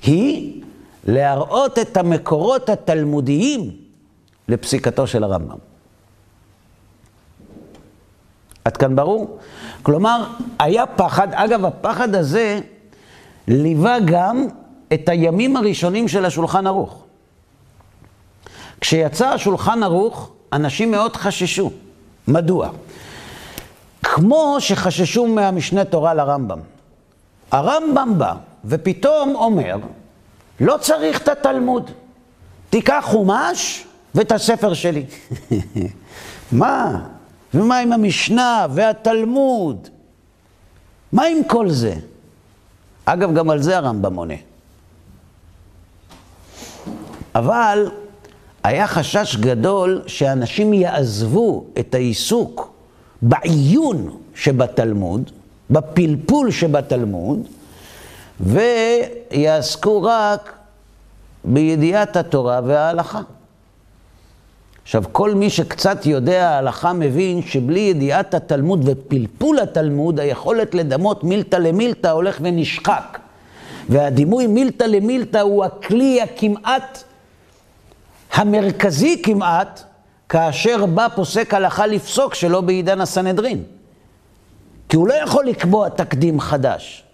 [0.03, 0.63] היא
[1.05, 3.71] להראות את המקורות התלמודיים
[4.49, 5.57] לפסיקתו של הרמב"ם.
[8.65, 9.39] עד כאן ברור?
[9.83, 10.25] כלומר,
[10.59, 12.61] היה פחד, אגב, הפחד הזה
[13.49, 14.47] ליווה גם
[14.93, 17.05] את הימים הראשונים של השולחן ערוך.
[18.81, 21.71] כשיצא השולחן ערוך, אנשים מאוד חששו.
[22.29, 22.71] מדוע?
[24.15, 26.59] כמו שחששו מהמשנה תורה לרמב"ם.
[27.51, 29.77] הרמב"ם בא ופתאום אומר,
[30.61, 31.91] לא צריך את התלמוד,
[32.71, 35.07] תיקח חומש ואת הספר שלי.
[36.53, 37.07] מה?
[37.55, 39.89] ומה עם המשנה והתלמוד?
[41.13, 41.95] מה עם כל זה?
[43.05, 44.35] אגב, גם על זה הרמב"ם עונה.
[47.35, 47.91] אבל
[48.65, 52.74] היה חשש גדול שאנשים יעזבו את העיסוק
[53.23, 55.31] בעיון שבתלמוד,
[55.71, 57.47] בפלפול שבתלמוד,
[58.41, 60.53] ויעסקו רק
[61.45, 63.21] בידיעת התורה וההלכה.
[64.83, 71.57] עכשיו, כל מי שקצת יודע ההלכה מבין שבלי ידיעת התלמוד ופלפול התלמוד, היכולת לדמות מילתא
[71.57, 73.19] למילתא הולך ונשחק.
[73.89, 77.05] והדימוי מילתא למילתא הוא הכלי הכמעט,
[78.33, 79.83] המרכזי כמעט,
[80.35, 83.63] כאשר בא פוסק הלכה לפסוק שלא בעידן הסנהדרין.
[84.89, 87.05] כי הוא לא יכול לקבוע תקדים חדש.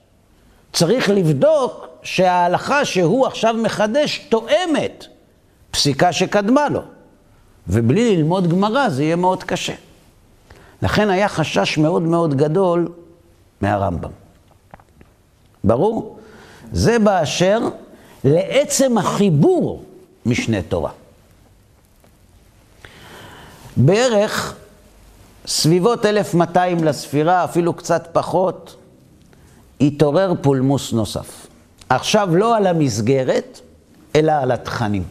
[0.72, 5.06] צריך לבדוק שההלכה שהוא עכשיו מחדש תואמת
[5.70, 6.80] פסיקה שקדמה לו.
[7.68, 9.74] ובלי ללמוד גמרא זה יהיה מאוד קשה.
[10.83, 12.88] לכן היה חשש מאוד מאוד גדול
[13.61, 14.11] מהרמב"ם.
[15.64, 16.18] ברור?
[16.72, 17.61] זה באשר
[18.24, 19.85] לעצם החיבור
[20.26, 20.90] משנה תורה.
[23.76, 24.56] בערך
[25.46, 28.76] סביבות 1200 לספירה, אפילו קצת פחות,
[29.80, 31.46] התעורר פולמוס נוסף.
[31.88, 33.61] עכשיו לא על המסגרת,
[34.14, 35.04] אלא על התכנים.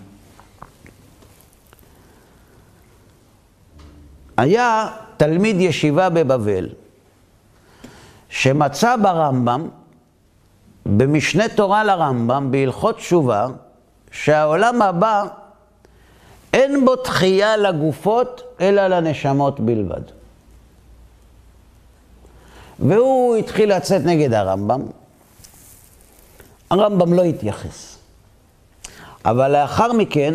[4.37, 6.69] היה תלמיד ישיבה בבבל,
[8.29, 9.67] שמצא ברמב"ם,
[10.85, 13.47] במשנה תורה לרמב"ם, בהלכות תשובה,
[14.11, 15.23] שהעולם הבא
[16.53, 20.01] אין בו תחייה לגופות, אלא לנשמות בלבד.
[22.79, 24.81] והוא התחיל לצאת נגד הרמב"ם.
[26.69, 27.97] הרמב"ם לא התייחס.
[29.25, 30.33] אבל לאחר מכן,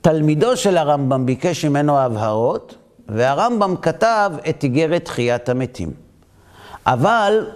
[0.00, 2.74] תלמידו של הרמב"ם ביקש ממנו הבהרות,
[3.08, 5.90] והרמב"ם כתב את איגרת תחיית המתים.
[6.86, 7.46] אבל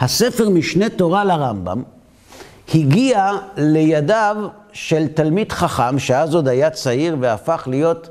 [0.00, 1.82] הספר משנה תורה לרמב"ם
[2.74, 4.36] הגיע לידיו
[4.72, 8.08] של תלמיד חכם, שאז עוד היה צעיר והפך להיות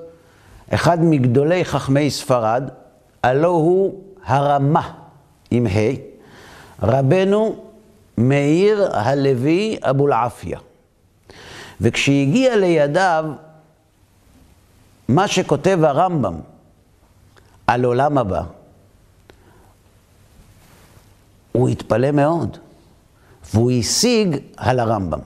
[0.74, 2.70] אחד מגדולי חכמי ספרד,
[3.24, 4.94] הלא הוא הרמה,
[5.52, 5.92] עם ה',
[6.82, 7.56] רבנו
[8.18, 10.60] מאיר הלוי אבולעפיה.
[11.82, 13.26] וכשהגיע לידיו
[15.08, 16.40] מה שכותב הרמב"ם
[17.68, 18.42] על עולם הבא,
[21.52, 22.58] הוא התפלא מאוד,
[23.54, 25.20] והוא השיג על הרמב"ם.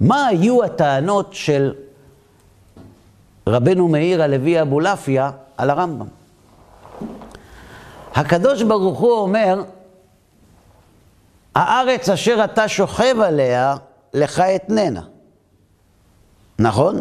[0.00, 1.72] מה היו הטענות של
[3.46, 6.06] רבנו מאיר הלוי אבולעפיה על הרמב"ם?
[8.14, 9.62] הקדוש ברוך הוא אומר,
[11.54, 13.74] הארץ אשר אתה שוכב עליה,
[14.14, 15.02] לך אתננה.
[16.58, 17.00] נכון?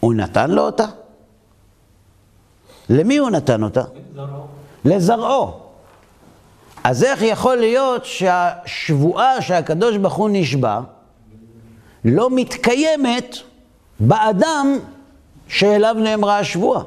[0.00, 0.86] הוא נתן לו אותה?
[2.90, 3.82] למי הוא נתן אותה?
[4.14, 4.46] לזרעו.
[4.84, 5.60] לזרעו.
[6.84, 10.80] אז איך יכול להיות שהשבועה שהקדוש ברוך הוא נשבע
[12.04, 13.36] לא מתקיימת
[14.00, 14.78] באדם
[15.48, 16.82] שאליו נאמרה השבועה,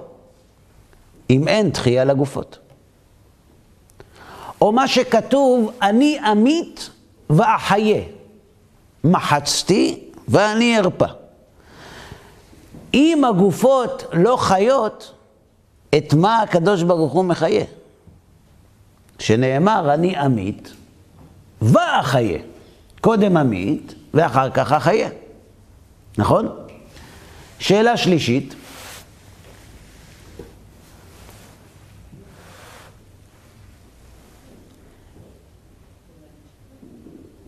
[1.29, 2.59] אם אין תחייה לגופות?
[4.61, 6.89] או מה שכתוב, אני אמית
[7.29, 8.01] ואחיה,
[9.03, 11.07] מחצתי ואני ארפא.
[12.93, 15.13] אם הגופות לא חיות,
[15.97, 17.65] את מה הקדוש ברוך הוא מחיה?
[19.19, 20.73] שנאמר, אני אמית
[21.61, 22.39] ואחיה.
[23.01, 25.09] קודם אמית ואחר כך אחיה.
[26.17, 26.49] נכון?
[27.61, 28.55] שאלה שלישית,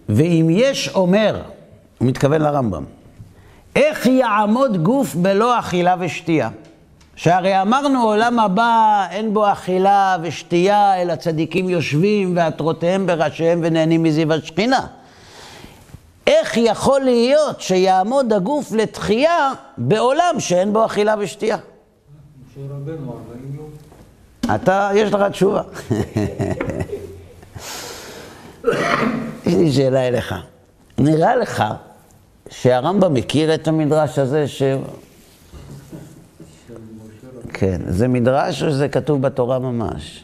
[0.10, 1.42] ואם יש אומר,
[1.98, 2.84] הוא מתכוון לרמב"ם,
[3.76, 6.50] איך יעמוד גוף בלא אכילה ושתייה?
[7.16, 14.34] שהרי אמרנו, עולם הבא אין בו אכילה ושתייה, אלא צדיקים יושבים ועטרותיהם בראשיהם ונהנים מזיו
[14.34, 14.88] השכינה.
[16.28, 21.58] איך יכול להיות שיעמוד הגוף לתחייה בעולם שאין בו אכילה ושתייה?
[24.56, 25.62] אתה, יש לך תשובה.
[29.46, 30.36] יש לי שאלה אליך.
[30.98, 31.64] נראה לך
[32.50, 34.64] שהרמב"ם מכיר את המדרש הזה ש...
[37.54, 40.24] כן, זה מדרש או שזה כתוב בתורה ממש?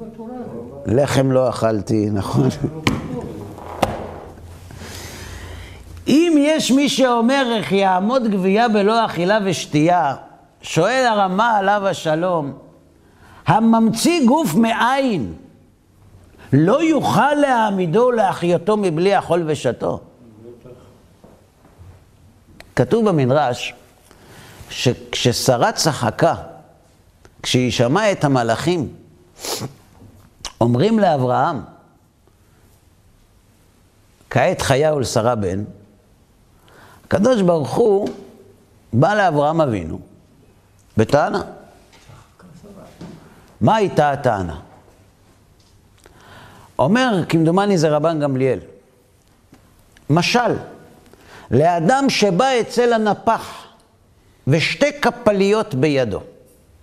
[0.00, 0.34] בתורה.
[0.86, 2.48] לחם לא אכלתי, נכון.
[6.12, 10.14] אם יש מי שאומר איך יעמוד גבייה בלא אכילה ושתייה,
[10.62, 12.58] שואל הרמה עליו השלום,
[13.46, 15.34] הממציא גוף מאין
[16.52, 20.00] לא יוכל להעמידו ולהחיותו מבלי אכול ושתו?
[22.76, 23.74] כתוב במדרש
[24.70, 26.34] שכששרה צחקה,
[27.42, 28.88] כשהיא שמעה את המלאכים,
[30.60, 31.60] אומרים לאברהם,
[34.30, 35.64] כעת חיה ולשרה בן,
[37.12, 38.08] הקדוש ברוך הוא
[38.92, 39.98] בא לאברהם אבינו
[40.96, 41.42] בטענה.
[43.60, 44.60] מה הייתה הטענה?
[46.78, 48.58] אומר, כמדומני זה רבן גמליאל,
[50.10, 50.56] משל,
[51.50, 53.64] לאדם שבא אצל הנפח
[54.46, 56.20] ושתי קפליות בידו.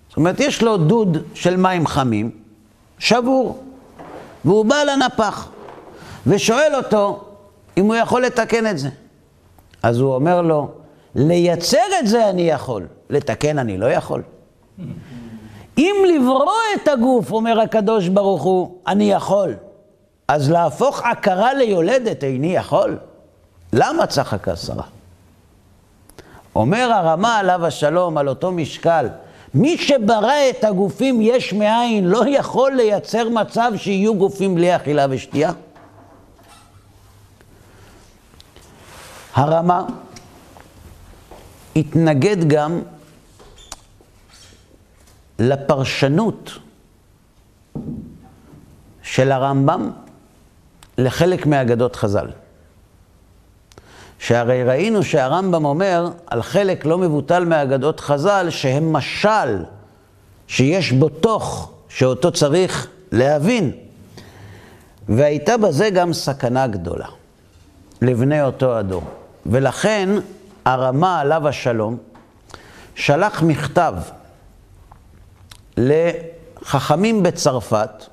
[0.09, 2.31] זאת אומרת, יש לו דוד של מים חמים,
[2.99, 3.63] שבור,
[4.45, 5.49] והוא בא לנפח
[6.27, 7.25] ושואל אותו
[7.77, 8.89] אם הוא יכול לתקן את זה.
[9.83, 10.67] אז הוא אומר לו,
[11.15, 14.21] לייצר את זה אני יכול, לתקן אני לא יכול.
[15.77, 19.55] אם לברוא את הגוף, אומר הקדוש ברוך הוא, אני יכול.
[20.27, 22.97] אז להפוך עקרה ליולדת איני יכול?
[23.73, 24.83] למה צחקה שרה?
[26.55, 29.07] אומר הרמה עליו השלום על אותו משקל,
[29.53, 35.51] מי שברא את הגופים יש מאין לא יכול לייצר מצב שיהיו גופים בלי אכילה ושתייה?
[39.33, 39.85] הרמה
[41.75, 42.81] התנגד גם
[45.39, 46.51] לפרשנות
[49.03, 49.91] של הרמב"ם
[50.97, 52.27] לחלק מאגדות חז"ל.
[54.19, 59.63] שהרי ראינו שהרמב"ם אומר על חלק לא מבוטל מאגדות חז"ל שהם משל
[60.47, 63.71] שיש בו תוך שאותו צריך להבין.
[65.09, 67.07] והייתה בזה גם סכנה גדולה
[68.01, 69.03] לבני אותו הדור.
[69.45, 70.09] ולכן
[70.65, 71.97] הרמה עליו השלום
[72.95, 73.93] שלח מכתב
[75.77, 78.03] לחכמים בצרפת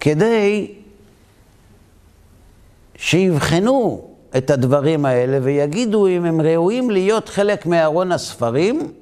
[0.00, 0.74] כדי
[2.96, 8.92] שיבחנו את הדברים האלה ויגידו אם הם ראויים להיות חלק מארון הספרים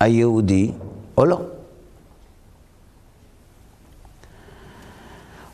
[0.00, 0.72] היהודי
[1.18, 1.40] או לא.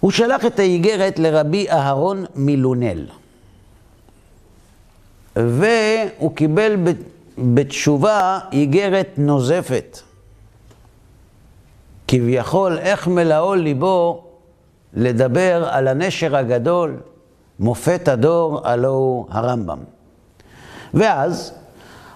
[0.00, 3.19] הוא שלח את האיגרת לרבי אהרון מילונל.
[5.36, 6.76] והוא קיבל
[7.38, 9.98] בתשובה איגרת נוזפת.
[12.08, 14.24] כביכול, איך מלאו ליבו
[14.94, 16.96] לדבר על הנשר הגדול,
[17.60, 19.78] מופת הדור, הלא הוא הרמב"ם.
[20.94, 21.52] ואז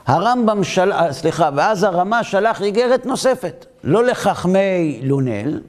[0.06, 0.92] הרמב"ם של...
[1.10, 5.60] סליחה, ואז הרמה שלח איגרת נוספת, לא לחכמי לונל,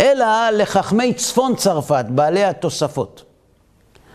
[0.00, 3.24] אלא לחכמי צפון צרפת, בעלי התוספות.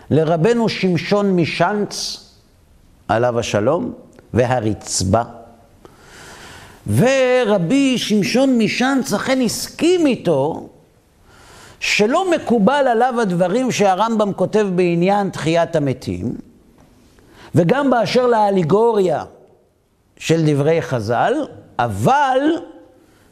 [0.10, 2.26] לרבנו שמשון משאנץ,
[3.07, 3.93] עליו השלום,
[4.33, 5.23] והרצבה.
[6.95, 10.69] ורבי שמשון משאנץ אכן הסכים איתו
[11.79, 16.35] שלא מקובל עליו הדברים שהרמב"ם כותב בעניין תחיית המתים,
[17.55, 19.23] וגם באשר לאליגוריה
[20.17, 21.33] של דברי חז"ל,
[21.79, 22.39] אבל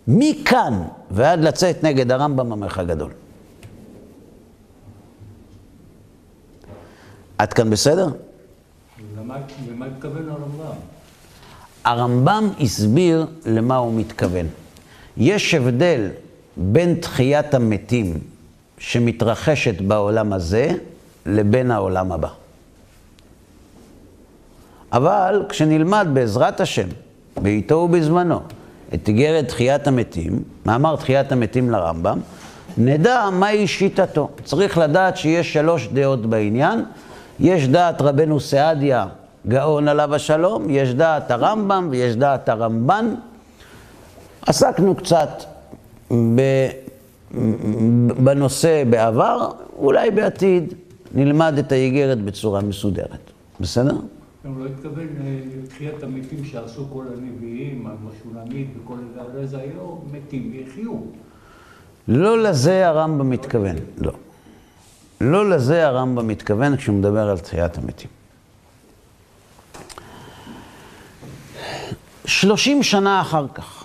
[0.07, 3.11] מכאן ועד לצאת נגד הרמב"ם המלך הגדול.
[7.37, 8.07] עד כאן בסדר?
[9.17, 10.75] למה התכוון הרמב"ם?
[11.83, 14.45] הרמב"ם הסביר למה הוא מתכוון.
[15.17, 16.09] יש הבדל
[16.57, 18.19] בין תחיית המתים
[18.77, 20.71] שמתרחשת בעולם הזה
[21.25, 22.29] לבין העולם הבא.
[24.91, 26.87] אבל כשנלמד בעזרת השם,
[27.41, 28.39] בעיתו ובזמנו,
[28.93, 32.19] את איגרת תחיית המתים, מאמר תחיית המתים לרמב"ם,
[32.77, 34.29] נדע מהי שיטתו.
[34.43, 36.85] צריך לדעת שיש שלוש דעות בעניין.
[37.39, 39.07] יש דעת רבנו סעדיה,
[39.47, 43.15] גאון עליו השלום, יש דעת הרמב"ם ויש דעת הרמב"ן.
[44.47, 45.29] עסקנו קצת
[46.11, 46.41] ב...
[48.23, 50.73] בנושא בעבר, אולי בעתיד
[51.15, 53.31] נלמד את האיגרת בצורה מסודרת.
[53.59, 53.95] בסדר?
[54.43, 55.07] הוא לא התכוון
[55.63, 58.95] לתחיית המתים שעשו כל הנביאים, המשולמית וכל
[59.33, 60.93] זה, זה היו מתים ויחיו.
[62.07, 64.11] לא לזה הרמב"ם מתכוון, לא.
[65.21, 68.09] לא לזה הרמב"ם מתכוון כשהוא מדבר על תחיית המתים.
[72.25, 73.83] שלושים שנה אחר כך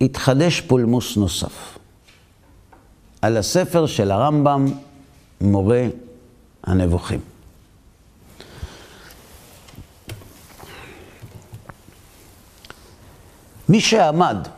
[0.00, 1.78] התחדש פולמוס נוסף
[3.22, 4.66] על הספר של הרמב"ם,
[5.40, 5.86] מורה
[6.64, 7.20] הנבוכים.
[13.68, 14.48] מי שעמד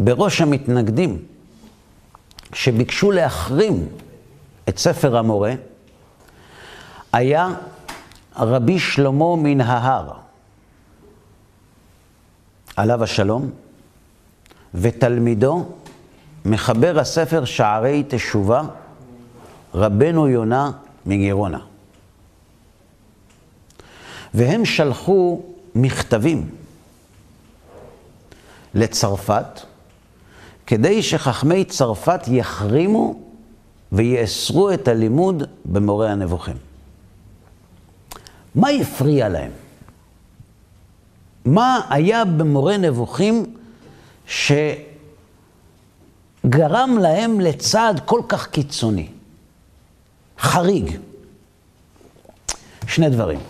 [0.00, 1.24] בראש המתנגדים
[2.52, 3.88] שביקשו להחרים
[4.68, 5.54] את ספר המורה,
[7.12, 7.48] היה
[8.36, 10.12] רבי שלמה מן ההר,
[12.76, 13.50] עליו השלום,
[14.74, 15.66] ותלמידו,
[16.44, 18.62] מחבר הספר שערי תשובה,
[19.74, 20.70] רבנו יונה
[21.06, 21.58] מגירונה.
[24.34, 25.42] והם שלחו
[25.74, 26.50] מכתבים
[28.74, 29.60] לצרפת,
[30.70, 33.20] כדי שחכמי צרפת יחרימו
[33.92, 36.56] ויאסרו את הלימוד במורה הנבוכים.
[38.54, 39.50] מה הפריע להם?
[41.44, 43.56] מה היה במורה נבוכים
[44.26, 44.78] שגרם
[47.00, 49.08] להם לצעד כל כך קיצוני?
[50.38, 50.98] חריג.
[52.86, 53.40] שני דברים.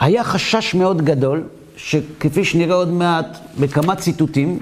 [0.00, 4.58] היה חשש מאוד גדול, שכפי שנראה עוד מעט בכמה ציטוטים,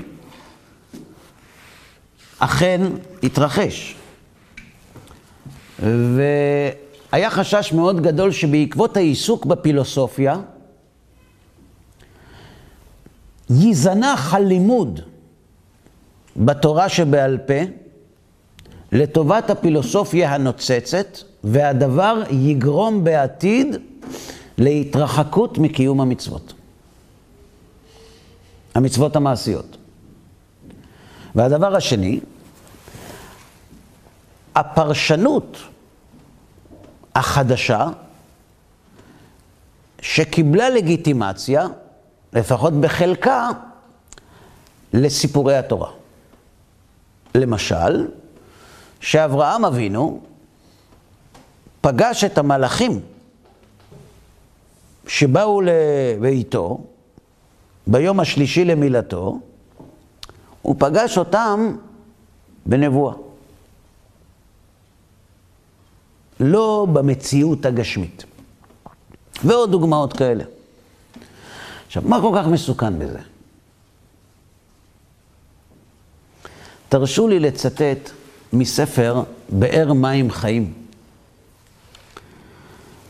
[2.39, 2.81] אכן
[3.23, 3.97] התרחש.
[5.79, 10.37] והיה חשש מאוד גדול שבעקבות העיסוק בפילוסופיה,
[13.51, 15.01] ייזנח הלימוד
[16.37, 17.55] בתורה שבעל פה
[18.93, 23.77] לטובת הפילוסופיה הנוצצת, והדבר יגרום בעתיד
[24.59, 26.53] להתרחקות מקיום המצוות.
[28.75, 29.78] המצוות המעשיות.
[31.35, 32.21] והדבר השני,
[34.55, 35.57] הפרשנות
[37.15, 37.87] החדשה
[40.01, 41.67] שקיבלה לגיטימציה,
[42.33, 43.49] לפחות בחלקה,
[44.93, 45.91] לסיפורי התורה.
[47.35, 48.09] למשל,
[49.01, 50.21] שאברהם אבינו
[51.81, 53.01] פגש את המלאכים
[55.07, 56.81] שבאו לביתו
[57.87, 59.39] ביום השלישי למילתו,
[60.69, 61.77] הוא פגש אותם
[62.67, 63.15] בנבואה.
[66.41, 68.25] לא במציאות הגשמית.
[69.45, 70.45] ועוד דוגמאות כאלה.
[71.87, 73.19] עכשיו, מה כל כך מסוכן בזה?
[76.89, 78.11] תרשו לי לצטט
[78.53, 80.73] מספר באר מים חיים.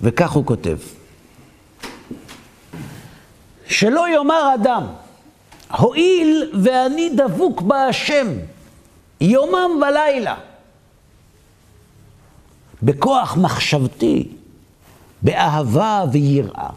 [0.03, 0.79] וכך הוא כותב:
[3.67, 4.87] שלא יאמר אדם,
[5.77, 8.27] הואיל ואני דבוק בהשם
[9.21, 10.37] יומם ולילה,
[12.83, 14.29] בכוח מחשבתי,
[15.23, 16.69] באהבה ויראה,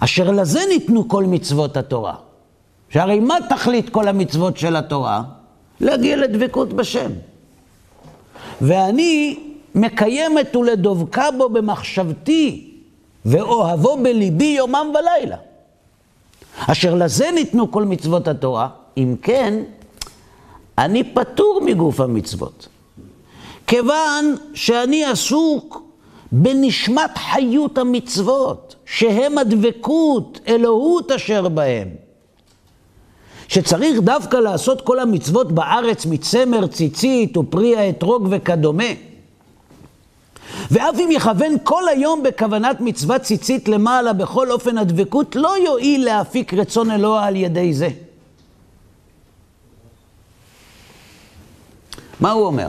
[0.00, 2.14] אשר לזה ניתנו כל מצוות התורה.
[2.90, 5.22] שהרי מה תכלית כל המצוות של התורה?
[5.80, 7.10] להגיע לדבקות בשם.
[8.60, 9.38] ואני
[9.74, 12.70] מקיימת ולדבקה בו במחשבתי,
[13.24, 15.36] ואוהבו בליבי יומם ולילה.
[16.58, 19.54] אשר לזה ניתנו כל מצוות התורה, אם כן,
[20.78, 22.68] אני פטור מגוף המצוות.
[23.66, 25.82] כיוון שאני עסוק
[26.32, 31.88] בנשמת חיות המצוות, שהם הדבקות, אלוהות אשר בהם.
[33.48, 38.84] שצריך דווקא לעשות כל המצוות בארץ מצמר, ציצית ופרי האתרוג וכדומה.
[40.70, 46.54] ואף אם יכוון כל היום בכוונת מצוות ציצית למעלה בכל אופן הדבקות, לא יועיל להפיק
[46.54, 47.88] רצון אלוה על ידי זה.
[52.20, 52.68] מה הוא אומר?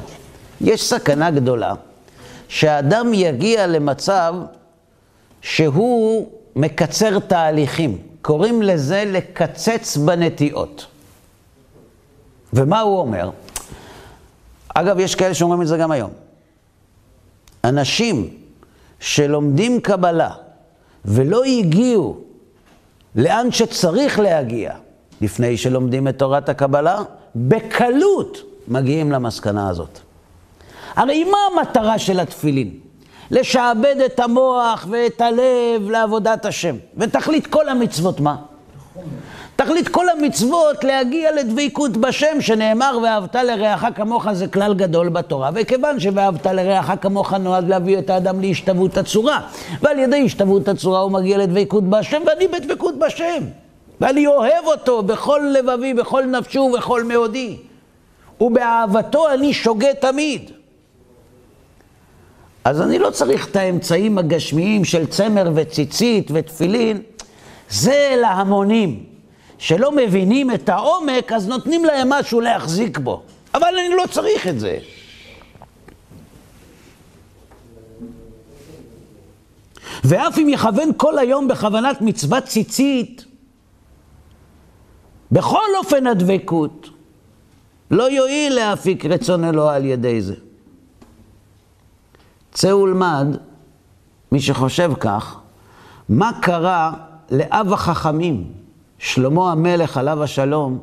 [0.62, 1.74] יש סכנה גדולה
[2.48, 4.36] שהאדם יגיע למצב
[5.42, 7.98] שהוא מקצר תהליכים.
[8.22, 10.86] קוראים לזה לקצץ בנטיעות.
[12.54, 13.30] ומה הוא אומר?
[14.74, 16.25] אגב, יש כאלה שאומרים את זה גם היום.
[17.66, 18.30] אנשים
[19.00, 20.30] שלומדים קבלה
[21.06, 22.18] ולא הגיעו
[23.16, 24.74] לאן שצריך להגיע
[25.22, 27.02] לפני שלומדים את תורת הקבלה,
[27.36, 28.38] בקלות
[28.68, 30.00] מגיעים למסקנה הזאת.
[30.96, 32.80] הרי מה המטרה של התפילין?
[33.32, 36.76] לשעבד את המוח ואת הלב לעבודת השם.
[36.98, 38.36] ותכלית כל המצוות מה?
[39.56, 45.50] תכלית כל המצוות להגיע לדבקות בשם, שנאמר ואהבת לרעך כמוך זה כלל גדול בתורה.
[45.54, 49.42] וכיוון שוואהבת לרעך כמוך נועד להביא את האדם להשתוות הצורה.
[49.82, 53.44] ועל ידי השתוות הצורה הוא מגיע לדבקות בשם, ואני בדבקות בשם.
[54.02, 57.58] ואני אוהב אותו בכל לבבי, בכל נפשי ובכל מאודי.
[58.42, 60.52] ובאהבתו אני שוגה תמיד.
[62.64, 67.02] אז אני לא צריך את האמצעים הגשמיים של צמר וציצית ותפילין.
[67.70, 69.15] זה להמונים.
[69.66, 73.24] שלא מבינים את העומק, אז נותנים להם משהו להחזיק בו.
[73.54, 74.78] אבל אני לא צריך את זה.
[80.04, 83.26] ואף אם יכוון כל היום בכוונת מצוות ציצית,
[85.32, 86.90] בכל אופן הדבקות
[87.92, 90.36] לא יועיל להפיק רצון אלוה על ידי זה.
[92.52, 93.28] צא ולמד,
[94.32, 95.38] מי שחושב כך,
[96.10, 96.94] מה קרה
[97.32, 98.65] לאב החכמים,
[99.06, 100.80] שלמה המלך עליו השלום,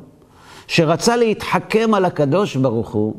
[0.67, 3.15] שרצה להתחכם על הקדוש ברוך הוא,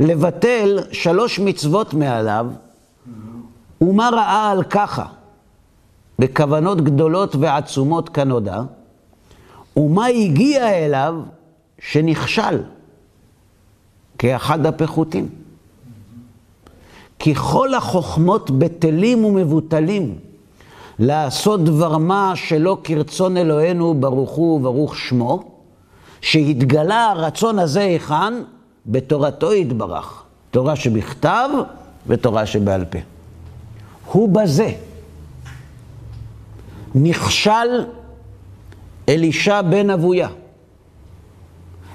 [0.00, 2.46] לבטל שלוש מצוות מעליו,
[3.80, 5.06] ומה ראה על ככה,
[6.18, 8.62] בכוונות גדולות ועצומות כנודע,
[9.76, 11.14] ומה הגיע אליו
[11.78, 12.62] שנכשל,
[14.18, 15.28] כאחד הפחותים.
[17.18, 20.18] כי כל החוכמות בטלים ומבוטלים,
[20.98, 25.42] לעשות דבר מה שלא כרצון אלוהינו ברוך הוא וברוך שמו,
[26.20, 28.34] שהתגלה הרצון הזה היכן?
[28.86, 30.22] בתורתו יתברך.
[30.50, 31.48] תורה שבכתב
[32.06, 32.98] ותורה שבעל פה.
[34.06, 34.72] הוא בזה.
[36.94, 37.84] נכשל
[39.08, 40.28] אלישע בן אבויה.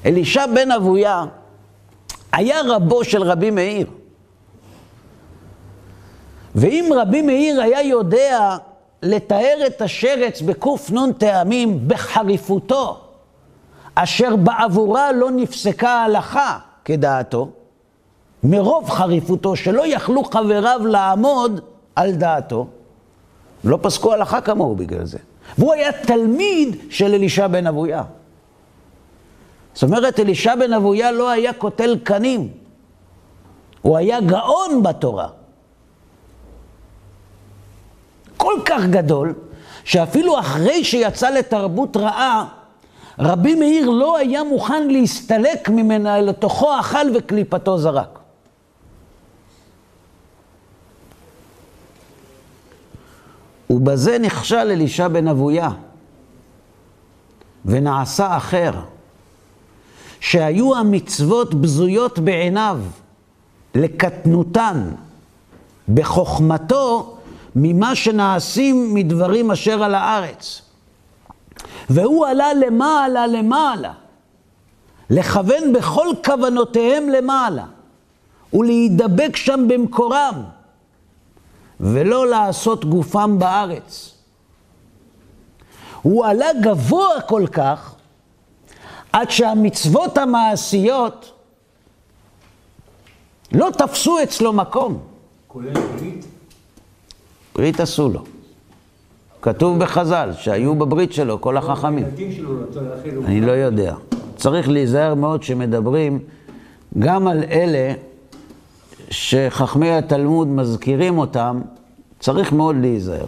[0.06, 1.26] אלישע בן אבויה
[2.32, 3.88] היה רבו של רבי מאיר.
[6.56, 8.58] ואם רבי מאיר היה יודע
[9.04, 13.00] לתאר את השרץ בק"ן טעמים בחריפותו,
[13.95, 17.50] אשר בעבורה לא נפסקה ההלכה כדעתו,
[18.43, 21.62] מרוב חריפותו שלא יכלו חבריו לעמוד
[21.95, 22.68] על דעתו,
[23.64, 25.18] לא פסקו הלכה כמוהו בגלל זה.
[25.58, 28.04] והוא היה תלמיד של אלישע בן אבויה.
[29.74, 32.50] זאת אומרת, אלישע בן אבויה לא היה קוטל קנים,
[33.82, 35.28] הוא היה גאון בתורה.
[38.40, 39.34] כל כך גדול,
[39.84, 42.46] שאפילו אחרי שיצא לתרבות רעה,
[43.20, 48.20] רבי מאיר לא היה מוכן להסתלק ממנה, לתוכו אכל וקליפתו זרק.
[53.70, 55.70] ובזה נכשל אלישע בן אבויה,
[57.66, 58.72] ונעשה אחר,
[60.20, 62.80] שהיו המצוות בזויות בעיניו,
[63.76, 64.90] לקטנותן,
[65.94, 67.19] בחוכמתו,
[67.56, 70.62] ממה שנעשים מדברים אשר על הארץ.
[71.89, 73.93] והוא עלה למעלה למעלה,
[75.10, 77.66] לכוון בכל כוונותיהם למעלה,
[78.54, 80.43] ולהידבק שם במקורם,
[81.80, 84.16] ולא לעשות גופם בארץ.
[86.02, 87.95] הוא עלה גבוה כל כך,
[89.14, 91.34] עד שהמצוות המעשיות
[93.52, 95.00] לא תפסו אצלו מקום.
[95.47, 96.26] כולל ברית?
[97.60, 98.24] ברית עשו לו.
[99.41, 102.05] כתוב בחז"ל שהיו בברית שלו כל החכמים.
[102.05, 103.95] להכיל אני לא יודע.
[104.36, 106.20] צריך להיזהר מאוד שמדברים
[106.99, 107.93] גם על אלה
[109.10, 111.62] שחכמי התלמוד מזכירים אותם,
[112.20, 113.26] צריך מאוד להיזהר.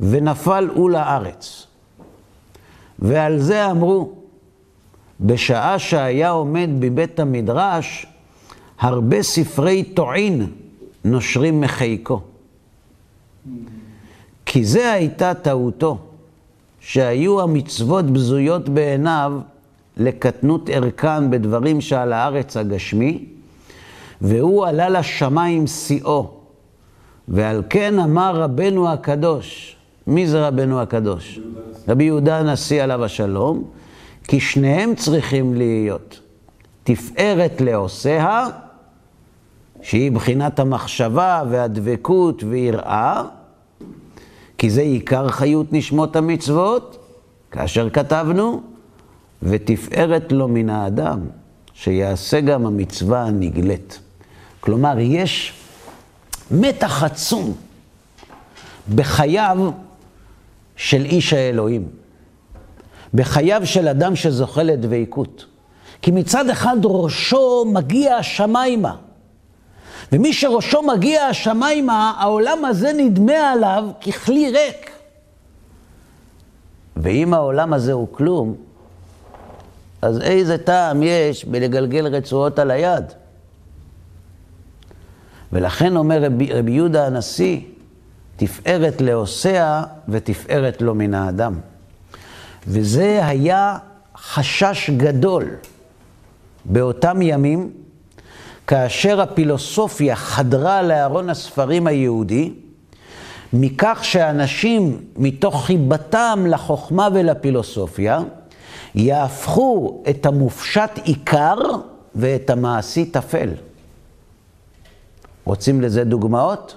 [0.00, 1.66] ונפל הוא לארץ.
[2.98, 4.12] ועל זה אמרו,
[5.20, 8.06] בשעה שהיה עומד בבית המדרש,
[8.80, 10.46] הרבה ספרי טועין
[11.04, 12.20] נושרים מחיקו.
[14.46, 15.98] כי זה הייתה טעותו,
[16.80, 19.32] שהיו המצוות בזויות בעיניו
[19.96, 23.24] לקטנות ערכן בדברים שעל הארץ הגשמי,
[24.20, 26.30] והוא עלה לשמיים שיאו.
[27.28, 29.76] ועל כן אמר רבנו הקדוש,
[30.06, 31.40] מי זה רבנו הקדוש?
[31.88, 33.64] רבי יהודה הנשיא עליו השלום,
[34.28, 36.20] כי שניהם צריכים להיות
[36.84, 38.46] תפארת לעושיה,
[39.82, 43.24] שהיא בחינת המחשבה והדבקות ויראה,
[44.58, 46.98] כי זה עיקר חיות נשמות המצוות,
[47.50, 48.62] כאשר כתבנו,
[49.42, 51.20] ותפארת לו מן האדם,
[51.74, 54.00] שיעשה גם המצווה הנגלית.
[54.60, 55.52] כלומר, יש
[56.50, 57.54] מתח עצום
[58.94, 59.70] בחייו
[60.76, 61.88] של איש האלוהים,
[63.14, 65.44] בחייו של אדם שזוכה לדבקות.
[66.02, 68.96] כי מצד אחד ראשו מגיע השמיימה,
[70.12, 74.90] ומי שראשו מגיע השמיימה, העולם הזה נדמה עליו ככלי ריק.
[76.96, 78.54] ואם העולם הזה הוא כלום,
[80.02, 83.04] אז איזה טעם יש בלגלגל רצועות על היד?
[85.52, 87.60] ולכן אומר רבי, רבי יהודה הנשיא,
[88.36, 91.58] תפארת לעושיה ותפארת לו מן האדם.
[92.66, 93.78] וזה היה
[94.16, 95.44] חשש גדול
[96.64, 97.70] באותם ימים,
[98.68, 102.52] כאשר הפילוסופיה חדרה לארון הספרים היהודי,
[103.52, 108.20] מכך שאנשים, מתוך חיבתם לחוכמה ולפילוסופיה,
[108.94, 111.56] יהפכו את המופשט עיקר
[112.14, 113.50] ואת המעשי טפל.
[115.44, 116.76] רוצים לזה דוגמאות?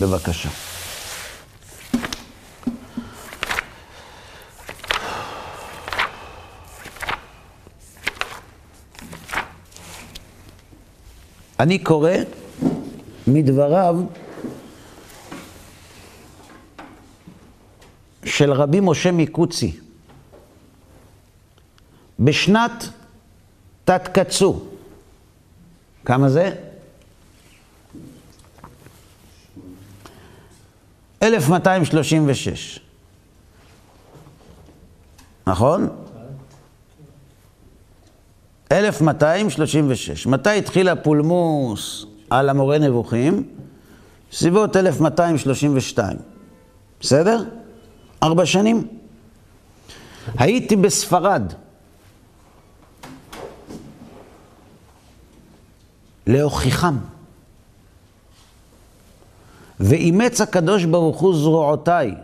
[0.00, 0.73] בבקשה.
[11.60, 12.10] אני קורא
[13.26, 13.96] מדבריו
[18.24, 19.80] של רבי משה מקוצי
[22.18, 22.84] בשנת
[23.84, 24.62] תתקצו.
[26.04, 26.54] כמה זה?
[31.22, 32.80] 1236.
[35.46, 36.03] נכון?
[38.72, 40.26] 1236.
[40.26, 43.48] מתי התחיל הפולמוס על המורה נבוכים?
[44.32, 46.16] סביבות 1232.
[47.00, 47.44] בסדר?
[48.22, 48.88] ארבע שנים.
[50.38, 51.52] הייתי בספרד.
[56.26, 56.96] להוכיחם.
[59.80, 62.14] ואימץ הקדוש ברוך הוא זרועותיי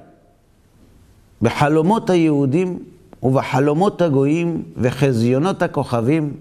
[1.43, 2.78] בחלומות היהודים
[3.22, 6.34] ובחלומות הגויים וחזיונות הכוכבים,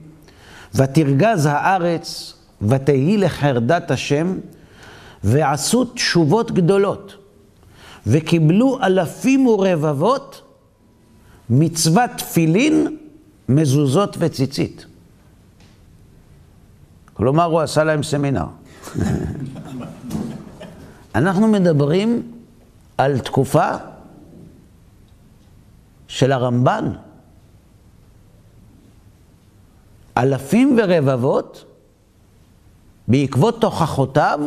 [0.76, 4.38] ותרגז הארץ ותהי לחרדת השם,
[5.24, 7.16] ועשו תשובות גדולות,
[8.08, 10.42] וקיבלו אלפים ורבבות
[11.50, 12.98] מצוות תפילין,
[13.50, 14.86] מזוזות וציצית.
[17.14, 18.46] כלומר, הוא עשה להם סמינר.
[21.16, 22.22] אנחנו מדברים
[22.98, 23.70] על תקופה
[26.10, 26.92] של הרמב"ן.
[30.18, 31.66] אלפים ורבבות,
[33.08, 34.40] בעקבות תוכחותיו,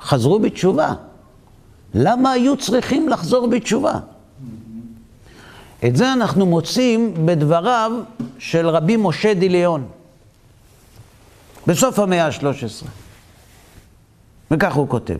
[0.00, 0.94] חזרו בתשובה.
[1.94, 3.94] למה היו צריכים לחזור בתשובה?
[5.86, 7.92] את זה אנחנו מוצאים בדבריו
[8.38, 9.88] של רבי משה דיליון,
[11.66, 12.86] בסוף המאה ה-13.
[14.50, 15.16] וכך הוא כותב: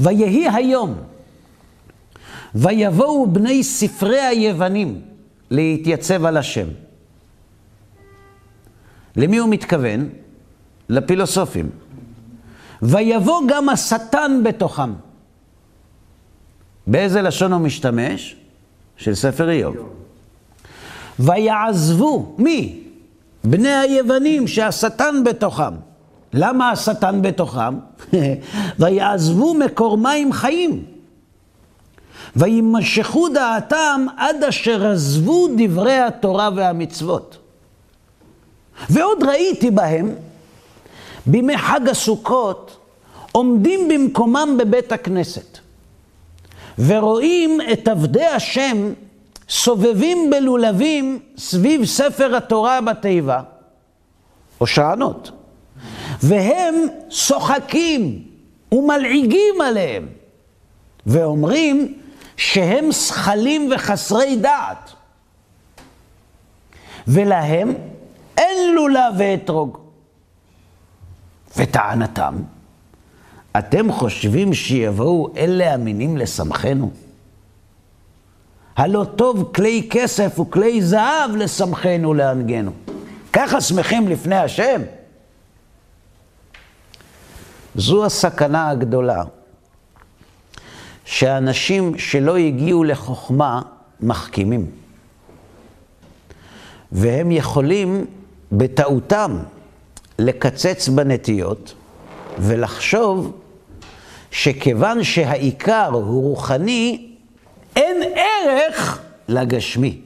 [0.00, 0.94] ויהי היום,
[2.54, 5.00] ויבואו בני ספרי היוונים
[5.50, 6.66] להתייצב על השם.
[9.16, 10.08] למי הוא מתכוון?
[10.88, 11.70] לפילוסופים.
[12.82, 14.92] ויבוא גם השטן בתוכם.
[16.86, 18.36] באיזה לשון הוא משתמש?
[18.96, 19.76] של ספר איוב.
[21.18, 22.80] ויעזבו, מי?
[23.44, 25.74] בני היוונים שהשטן בתוכם.
[26.32, 27.78] למה השטן בתוכם?
[28.78, 30.93] ויעזבו מקור מים חיים.
[32.36, 37.38] וימשכו דעתם עד אשר עזבו דברי התורה והמצוות.
[38.90, 40.14] ועוד ראיתי בהם,
[41.26, 42.76] בימי חג הסוכות,
[43.32, 45.58] עומדים במקומם בבית הכנסת,
[46.78, 48.92] ורואים את עבדי השם
[49.48, 53.40] סובבים בלולבים סביב ספר התורה בתיבה,
[54.60, 55.30] או שענות,
[56.22, 56.74] והם
[57.10, 58.22] צוחקים
[58.72, 60.06] ומלעיגים עליהם,
[61.06, 61.94] ואומרים
[62.36, 64.92] שהם שכלים וחסרי דעת.
[67.08, 67.74] ולהם
[68.38, 69.78] אין לולב ואתרוג.
[71.56, 72.34] וטענתם,
[73.58, 76.90] אתם חושבים שיבואו אלה המינים לשמחנו?
[78.76, 82.70] הלא טוב כלי כסף וכלי זהב לשמחנו להנגנו.
[83.32, 84.82] ככה שמחים לפני השם?
[87.74, 89.24] זו הסכנה הגדולה,
[91.04, 93.62] שאנשים שלא הגיעו לחוכמה
[94.00, 94.70] מחכימים.
[96.92, 98.06] והם יכולים
[98.52, 99.38] בטעותם
[100.18, 101.74] לקצץ בנטיות
[102.38, 103.40] ולחשוב
[104.30, 107.10] שכיוון שהעיקר הוא רוחני,
[107.76, 110.00] אין ערך לגשמי.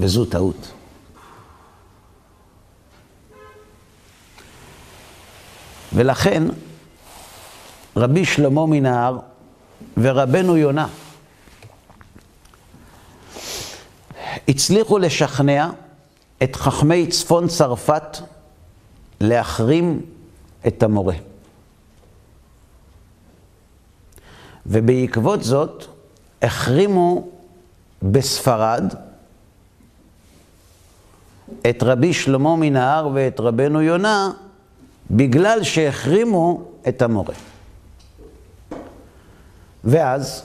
[0.00, 0.72] וזו טעות.
[5.92, 6.42] ולכן
[7.96, 9.18] רבי שלמה מנהר
[9.96, 10.88] ורבנו יונה
[14.48, 15.70] הצליחו לשכנע
[16.42, 18.18] את חכמי צפון צרפת
[19.20, 20.00] להחרים
[20.66, 21.14] את המורה.
[24.66, 25.84] ובעקבות זאת
[26.42, 27.28] החרימו
[28.02, 28.94] בספרד
[31.70, 34.30] את רבי שלמה מנהר ואת רבנו יונה
[35.10, 37.34] בגלל שהחרימו את המורה.
[39.88, 40.42] ואז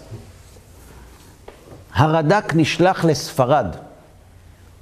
[1.94, 3.76] הרד"ק נשלח לספרד,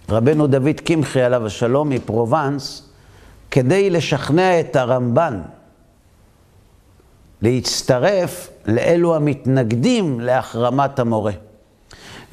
[0.10, 2.90] רבנו דוד קמחי עליו השלום מפרובנס,
[3.52, 5.42] כדי לשכנע את הרמב"ן
[7.42, 11.34] להצטרף לאלו המתנגדים להחרמת המורה.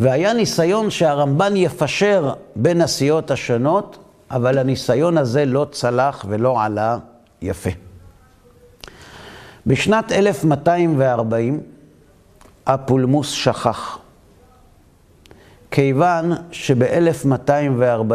[0.01, 3.99] והיה ניסיון שהרמב"ן יפשר בין הסיעות השונות,
[4.31, 6.99] אבל הניסיון הזה לא צלח ולא עלה
[7.43, 7.71] יפה.
[9.67, 11.61] בשנת 1240
[12.69, 13.99] הפולמוס שכח,
[15.71, 18.13] כיוון שב-1240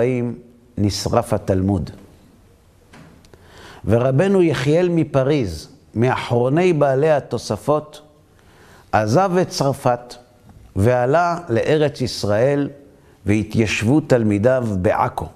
[0.77, 1.89] נשרף התלמוד.
[3.85, 8.01] ורבנו יחיאל מפריז, מאחרוני בעלי התוספות,
[8.91, 10.15] עזב את צרפת
[10.75, 12.69] ועלה לארץ ישראל
[13.25, 15.27] והתיישבו תלמידיו בעכו.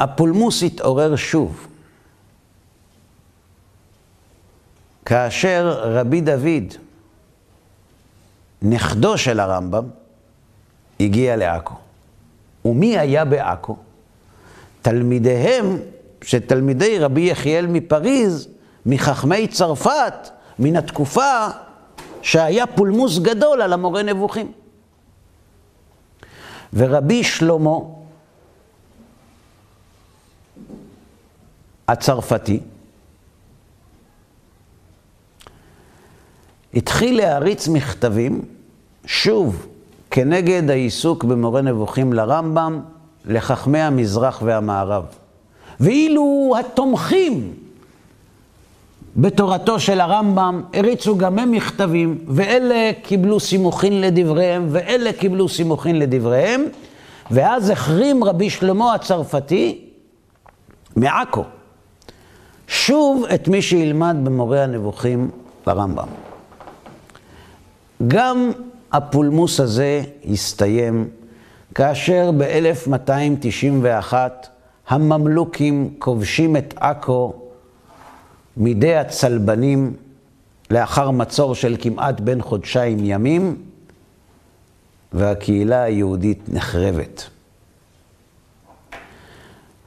[0.00, 1.66] הפולמוס התעורר שוב,
[5.10, 6.74] כאשר רבי דוד,
[8.62, 9.84] נכדו של הרמב"ם,
[11.00, 11.74] הגיע לעכו.
[12.64, 13.76] ומי היה בעכו?
[14.82, 15.78] תלמידיהם,
[16.22, 18.48] שתלמידי רבי יחיאל מפריז,
[18.86, 20.14] מחכמי צרפת,
[20.58, 21.46] מן התקופה
[22.22, 24.52] שהיה פולמוס גדול על המורה נבוכים.
[26.72, 27.76] ורבי שלמה,
[31.88, 32.60] הצרפתי,
[36.74, 38.42] התחיל להריץ מכתבים,
[39.06, 39.66] שוב,
[40.10, 42.80] כנגד העיסוק במורה נבוכים לרמב"ם,
[43.24, 45.04] לחכמי המזרח והמערב.
[45.80, 47.52] ואילו התומכים
[49.16, 56.64] בתורתו של הרמב"ם הריצו גם הם מכתבים, ואלה קיבלו סימוכין לדבריהם, ואלה קיבלו סימוכין לדבריהם,
[57.30, 59.84] ואז החרים רבי שלמה הצרפתי
[60.96, 61.44] מעכו,
[62.68, 65.30] שוב את מי שילמד במורה הנבוכים
[65.66, 66.29] לרמב"ם.
[68.08, 68.50] גם
[68.92, 71.08] הפולמוס הזה הסתיים
[71.74, 74.14] כאשר ב-1291
[74.88, 77.32] הממלוכים כובשים את עכו
[78.56, 79.96] מידי הצלבנים
[80.70, 83.56] לאחר מצור של כמעט בין חודשיים ימים,
[85.12, 87.28] והקהילה היהודית נחרבת.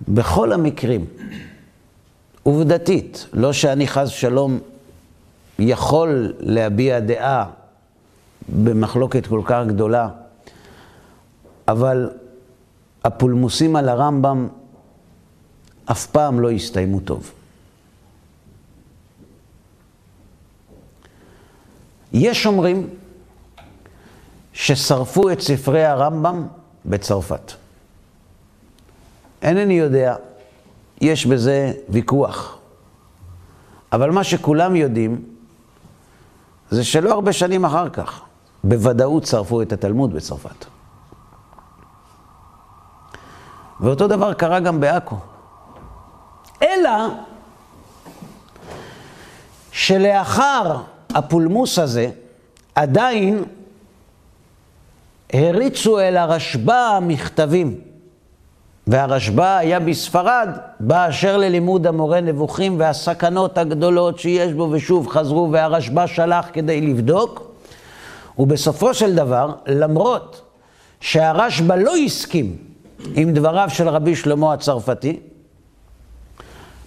[0.07, 1.05] בכל המקרים,
[2.43, 4.59] עובדתית, לא שאני חס שלום
[5.59, 7.45] יכול להביע דעה
[8.49, 10.09] במחלוקת כל כך גדולה,
[11.67, 12.09] אבל
[13.03, 14.47] הפולמוסים על הרמב"ם
[15.85, 17.31] אף פעם לא הסתיימו טוב.
[22.13, 22.89] יש אומרים
[24.53, 26.47] ששרפו את ספרי הרמב"ם
[26.85, 27.51] בצרפת.
[29.41, 30.15] אינני יודע,
[31.01, 32.57] יש בזה ויכוח.
[33.91, 35.21] אבל מה שכולם יודעים,
[36.69, 38.21] זה שלא הרבה שנים אחר כך,
[38.63, 40.65] בוודאות שרפו את התלמוד בצרפת.
[43.79, 45.15] ואותו דבר קרה גם בעכו.
[46.61, 46.89] אלא
[49.71, 50.77] שלאחר
[51.09, 52.09] הפולמוס הזה,
[52.75, 53.43] עדיין
[55.33, 57.79] הריצו אל הרשב"א מכתבים.
[58.87, 60.49] והרשב"א היה בספרד
[60.79, 67.52] באשר ללימוד המורה נבוכים והסכנות הגדולות שיש בו, ושוב חזרו, והרשב"א שלח כדי לבדוק.
[68.39, 70.41] ובסופו של דבר, למרות
[70.99, 72.57] שהרשב"א לא הסכים
[73.15, 75.19] עם דבריו של רבי שלמה הצרפתי,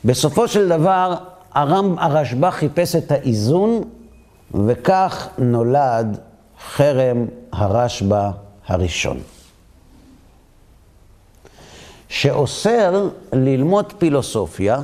[0.04, 1.14] בסופו של דבר
[1.52, 3.82] הרם, הרשב"א חיפש את האיזון,
[4.66, 6.18] וכך נולד
[6.68, 8.30] חרם הרשב"א
[8.66, 9.18] הראשון.
[12.08, 14.80] שאוסר ללמוד פילוסופיה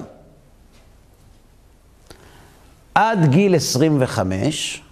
[2.95, 4.83] עד גיל 25,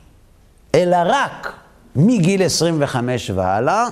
[0.75, 1.60] אלא רק
[1.97, 3.87] מגיל 25 והלאה,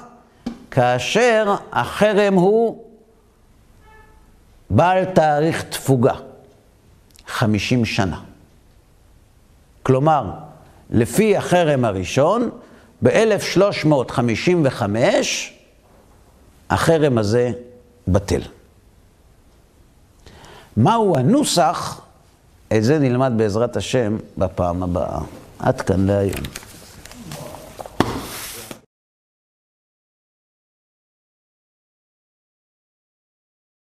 [0.71, 2.85] כאשר החרם הוא
[4.71, 6.15] בעל תאריך תפוגה,
[7.27, 8.21] 50 שנה.
[9.83, 10.31] כלומר,
[10.91, 12.51] לפי החרם הראשון,
[13.03, 14.83] ב-1355
[16.71, 17.51] החרם הזה
[18.09, 18.41] בטל.
[20.77, 22.01] מהו הנוסח?
[22.77, 25.21] את זה נלמד בעזרת השם בפעם הבאה.
[25.59, 26.68] עד כאן להיום.